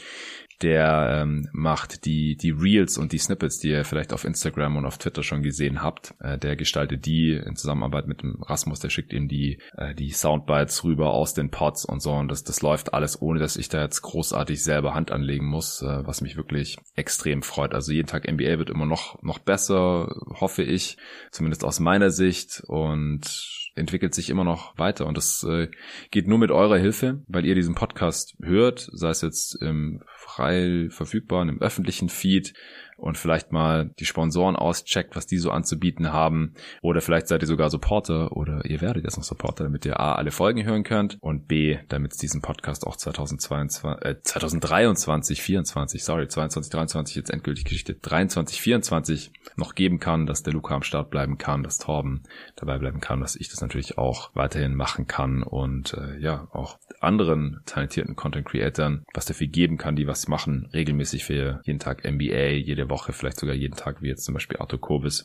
[0.62, 4.86] der ähm, macht die, die Reels und die Snippets, die ihr vielleicht auf Instagram und
[4.86, 6.14] auf Twitter schon gesehen habt.
[6.20, 10.12] Äh, der gestaltet die in Zusammenarbeit mit dem Rasmus, der schickt ihm die, äh, die
[10.12, 12.14] Soundbites rüber aus den Pods und so.
[12.14, 15.82] Und das, das läuft alles, ohne dass ich da jetzt großartig selber Hand anlegen muss,
[15.82, 17.74] äh, was mich wirklich extrem freut.
[17.74, 20.98] Also jeden Tag NBA wird immer noch, noch besser, hoffe ich,
[21.32, 22.64] zumindest aus meiner Sicht.
[22.66, 25.06] Und entwickelt sich immer noch weiter.
[25.06, 25.70] Und das äh,
[26.10, 30.88] geht nur mit eurer Hilfe, weil ihr diesen Podcast hört, sei es jetzt im frei
[30.90, 32.54] verfügbaren, im öffentlichen Feed
[32.98, 36.54] und vielleicht mal die Sponsoren auscheckt, was die so anzubieten haben.
[36.82, 40.14] Oder vielleicht seid ihr sogar Supporter oder ihr werdet jetzt noch Supporter, damit ihr A,
[40.16, 46.04] alle Folgen hören könnt und B, damit es diesen Podcast auch 2022, äh, 2023, 24,
[46.04, 50.84] sorry, 22, 23 jetzt endgültig Geschichte, 23, 24 noch geben kann, dass der Luca am
[50.84, 52.24] Start bleiben kann, dass Torben
[52.56, 56.78] dabei bleiben kann, dass ich das natürlich auch weiterhin machen kann und äh, ja, auch
[57.00, 62.04] anderen talentierten Content Creatoren was dafür geben kann, die was machen, regelmäßig für jeden Tag
[62.04, 65.24] NBA, jede Woche, vielleicht sogar jeden Tag, wie jetzt zum Beispiel Arthur Kovis.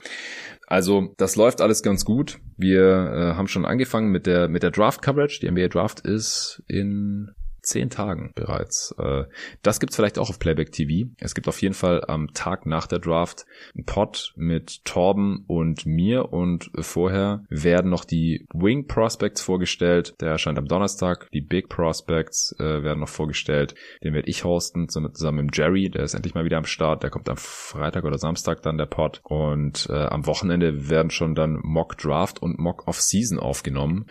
[0.66, 2.38] Also das läuft alles ganz gut.
[2.56, 5.40] Wir äh, haben schon angefangen mit der mit der Draft Coverage.
[5.40, 7.30] Die NBA Draft ist in
[7.62, 8.94] zehn Tagen bereits.
[8.98, 9.24] Äh,
[9.62, 11.10] das gibt's vielleicht auch auf Playback TV.
[11.18, 15.86] Es gibt auf jeden Fall am Tag nach der Draft einen Pod mit Torben und
[15.86, 20.14] mir und vorher werden noch die Wing Prospects vorgestellt.
[20.20, 21.28] Der erscheint am Donnerstag.
[21.32, 23.74] Die Big Prospects äh, werden noch vorgestellt.
[24.02, 25.90] Den werde ich hosten zusammen mit Jerry.
[25.90, 27.02] Der ist endlich mal wieder am Start.
[27.02, 29.20] Der kommt am Freitag oder Samstag dann der Pod.
[29.24, 34.06] Und äh, am Wochenende werden schon dann Mock Draft und Mock Off Season aufgenommen.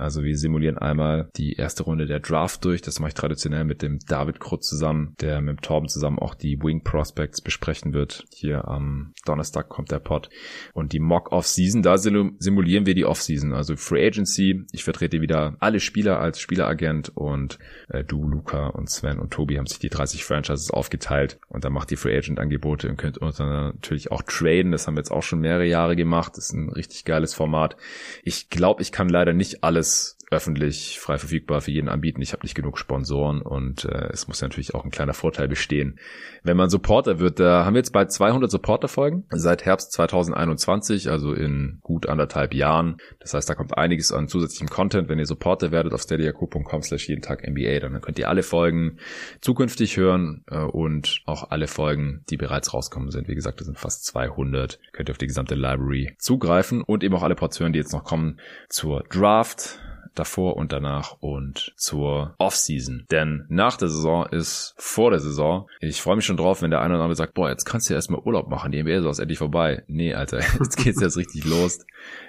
[0.00, 2.80] Also wir simulieren einmal die erste Runde der Draft durch.
[2.80, 6.34] Das mache ich traditionell mit dem David Krutz zusammen, der mit dem Torben zusammen auch
[6.34, 8.24] die Wing Prospects besprechen wird.
[8.32, 10.30] Hier am Donnerstag kommt der Pod.
[10.72, 14.64] Und die Mock Off-Season, da simulieren wir die Off-Season, also Free Agency.
[14.72, 19.58] Ich vertrete wieder alle Spieler als Spieleragent und äh, du, Luca und Sven und Tobi
[19.58, 23.18] haben sich die 30 Franchises aufgeteilt und dann macht die Free Agent Angebote und könnt
[23.18, 24.72] uns dann natürlich auch traden.
[24.72, 26.38] Das haben wir jetzt auch schon mehrere Jahre gemacht.
[26.38, 27.76] Das ist ein richtig geiles Format.
[28.24, 32.22] Ich glaube, ich kann leider nicht alles alles öffentlich frei verfügbar für jeden anbieten.
[32.22, 35.98] Ich habe nicht genug Sponsoren und äh, es muss natürlich auch ein kleiner Vorteil bestehen.
[36.44, 41.32] Wenn man Supporter wird, da haben wir jetzt bald 200 Supporter-Folgen seit Herbst 2021, also
[41.32, 42.98] in gut anderthalb Jahren.
[43.18, 45.08] Das heißt, da kommt einiges an zusätzlichem Content.
[45.08, 48.98] Wenn ihr Supporter werdet auf steadyako.com slash jeden Tag NBA, dann könnt ihr alle Folgen
[49.40, 53.26] zukünftig hören äh, und auch alle Folgen, die bereits rauskommen sind.
[53.26, 54.78] Wie gesagt, das sind fast 200.
[54.92, 57.92] Könnt ihr auf die gesamte Library zugreifen und eben auch alle Ports hören, die jetzt
[57.92, 59.80] noch kommen zur Draft
[60.14, 63.06] davor und danach und zur Offseason.
[63.10, 65.68] Denn nach der Saison ist vor der Saison.
[65.80, 67.94] Ich freue mich schon drauf, wenn der eine oder andere sagt, boah, jetzt kannst du
[67.94, 68.72] ja erstmal Urlaub machen.
[68.72, 69.84] Die NBA ist endlich vorbei.
[69.86, 71.84] Nee, Alter, jetzt geht's jetzt richtig los.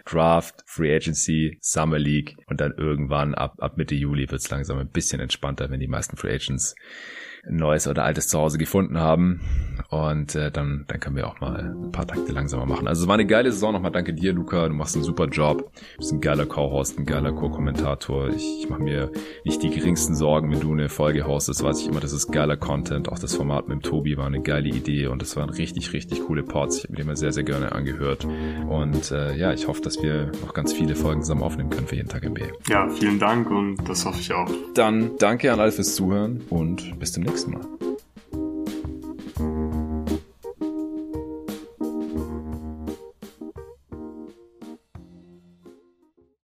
[0.05, 4.89] Draft, Free Agency, Summer League und dann irgendwann ab, ab Mitte Juli wird's langsam ein
[4.89, 6.75] bisschen entspannter, wenn die meisten Free Agents
[7.49, 9.41] neues oder altes Zuhause gefunden haben.
[9.89, 12.87] Und äh, dann, dann können wir auch mal ein paar Takte langsamer machen.
[12.87, 13.73] Also es war eine geile Saison.
[13.73, 14.67] Nochmal danke dir, Luca.
[14.67, 15.71] Du machst einen super Job.
[15.73, 18.29] Du bist ein geiler Co-Host, ein geiler Co-Kommentator.
[18.29, 19.11] Ich, ich mache mir
[19.43, 21.63] nicht die geringsten Sorgen, wenn du eine Folge hostest.
[21.63, 23.09] Weiß ich immer, das ist geiler Content.
[23.09, 26.25] Auch das Format mit dem Tobi war eine geile Idee und es waren richtig, richtig
[26.25, 26.77] coole Pods.
[26.77, 28.25] Ich habe mir die immer sehr, sehr gerne angehört.
[28.69, 31.95] Und äh, ja, ich hoffe, dass wir noch ganz viele Folgen zusammen aufnehmen können für
[31.95, 32.39] jeden Tag MB.
[32.69, 34.49] Ja, vielen Dank und das hoffe ich auch.
[34.73, 37.90] Dann danke an alle fürs Zuhören und bis zum X-Men.